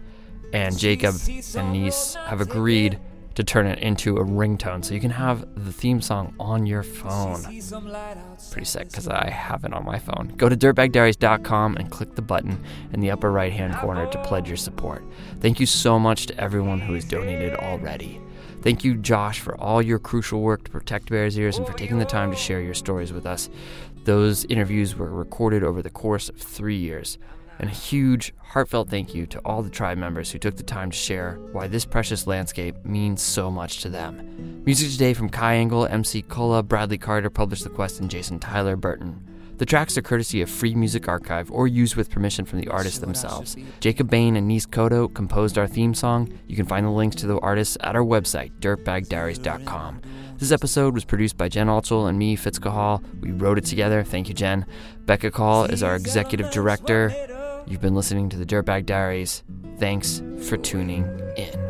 and 0.54 0.78
Jacob 0.78 1.16
and 1.56 1.72
Niece 1.72 2.16
have 2.16 2.42
agreed 2.42 3.00
to 3.36 3.44
turn 3.44 3.68
it 3.68 3.80
into 3.80 4.18
a 4.18 4.24
ringtone 4.24 4.84
so 4.84 4.94
you 4.94 5.00
can 5.00 5.12
have 5.12 5.46
the 5.66 5.72
theme 5.72 6.02
song 6.02 6.34
on 6.40 6.66
your 6.66 6.84
phone. 6.84 7.42
Pretty 7.44 8.66
sick 8.66 8.90
because 8.90 9.08
I 9.08 9.30
have 9.30 9.66
it 9.66 9.74
on 9.74 9.84
my 9.86 10.00
phone. 10.00 10.34
Go 10.38 10.48
to 10.48 10.56
dirtbagdiaries.com 10.56 11.76
and 11.76 11.92
click 11.92 12.16
the 12.16 12.22
button 12.22 12.64
in 12.94 13.02
the 13.02 13.12
upper 13.12 13.32
right 13.32 13.52
hand 13.52 13.76
corner 13.76 14.10
to 14.10 14.24
pledge 14.24 14.48
your 14.48 14.58
support. 14.58 15.04
Thank 15.42 15.60
you 15.60 15.66
so 15.66 16.00
much 16.00 16.28
to 16.28 16.40
everyone 16.40 16.80
who 16.80 16.94
has 16.94 17.04
donated 17.04 17.56
already. 17.56 18.22
Thank 18.66 18.84
you, 18.84 18.96
Josh, 18.96 19.42
for 19.42 19.56
all 19.62 19.80
your 19.80 20.00
crucial 20.00 20.42
work 20.42 20.64
to 20.64 20.72
protect 20.72 21.12
Bears 21.12 21.38
Ears 21.38 21.60
and 21.60 21.68
for 21.68 21.74
taking 21.74 22.00
the 22.00 22.04
time 22.04 22.32
to 22.32 22.36
share 22.36 22.62
your 22.62 22.74
stories 22.74 23.14
with 23.14 23.28
us. 23.28 23.48
Those 24.06 24.44
interviews 24.46 24.96
were 24.96 25.12
recorded 25.12 25.64
over 25.64 25.84
the 25.84 25.92
course 25.92 26.30
of 26.30 26.38
three 26.38 26.78
years. 26.78 27.20
And 27.60 27.70
a 27.70 27.72
huge, 27.72 28.34
heartfelt 28.40 28.90
thank 28.90 29.14
you 29.14 29.28
to 29.28 29.40
all 29.46 29.62
the 29.62 29.70
tribe 29.70 30.00
members 30.00 30.32
who 30.32 30.40
took 30.40 30.56
the 30.58 30.64
time 30.64 30.90
to 30.90 30.98
share 30.98 31.38
why 31.52 31.68
this 31.68 31.86
precious 31.86 32.26
landscape 32.26 32.84
means 32.84 33.22
so 33.22 33.52
much 33.52 33.84
to 33.84 33.90
them. 33.90 34.64
Music 34.66 34.90
today 34.90 35.14
from 35.14 35.30
Kai 35.30 35.58
Engel, 35.58 35.86
MC 35.86 36.24
Kola, 36.24 36.64
Bradley 36.64 36.98
Carter, 36.98 37.30
Publish 37.30 37.62
the 37.62 37.70
Quest, 37.70 38.00
and 38.00 38.10
Jason 38.10 38.40
Tyler 38.40 38.76
Burton. 38.76 39.35
The 39.58 39.66
tracks 39.66 39.98
are 39.98 40.02
courtesy 40.02 40.42
of 40.42 40.50
Free 40.50 40.76
Music 40.76 41.08
Archive 41.08 41.50
or 41.50 41.68
used 41.68 41.96
with 41.96 42.10
permission 42.10 42.44
from 42.44 42.60
the 42.60 42.68
artists 42.68 43.00
themselves. 43.00 43.56
Jacob 43.80 44.10
Bain 44.10 44.36
and 44.36 44.48
Nice 44.48 44.66
Kodo 44.66 45.14
composed 45.14 45.58
our 45.58 45.68
theme 45.68 45.94
song. 45.94 46.32
You 46.48 46.58
can 46.58 46.66
find 46.66 46.86
the 46.86 46.90
links 46.90 47.16
to 47.18 47.28
the 47.28 47.40
artists 47.40 47.78
at 47.80 47.96
our 47.96 48.04
website, 48.04 48.52
dirtbagdiaries.com. 48.60 50.02
This 50.38 50.52
episode 50.52 50.94
was 50.94 51.06
produced 51.06 51.38
by 51.38 51.48
Jen 51.48 51.68
Altschul 51.68 52.10
and 52.10 52.20
me, 52.20 52.36
Fitz 52.36 52.60
Cahall. 52.60 53.02
We 53.22 53.32
wrote 53.32 53.58
it 53.58 53.66
together. 53.66 54.04
Thank 54.04 54.28
you, 54.28 54.34
Jen. 54.34 54.66
Becca 55.06 55.32
Cahall 55.32 55.72
is 55.72 55.82
our 55.82 55.96
executive 55.96 56.52
director. 56.52 57.64
You've 57.66 57.82
been 57.82 57.96
listening 57.96 58.28
to 58.30 58.38
the 58.38 58.46
Dirtbag 58.46 58.86
Diaries. 58.86 59.44
Thanks 59.78 60.22
for 60.42 60.58
tuning 60.58 61.06
in. 61.38 61.65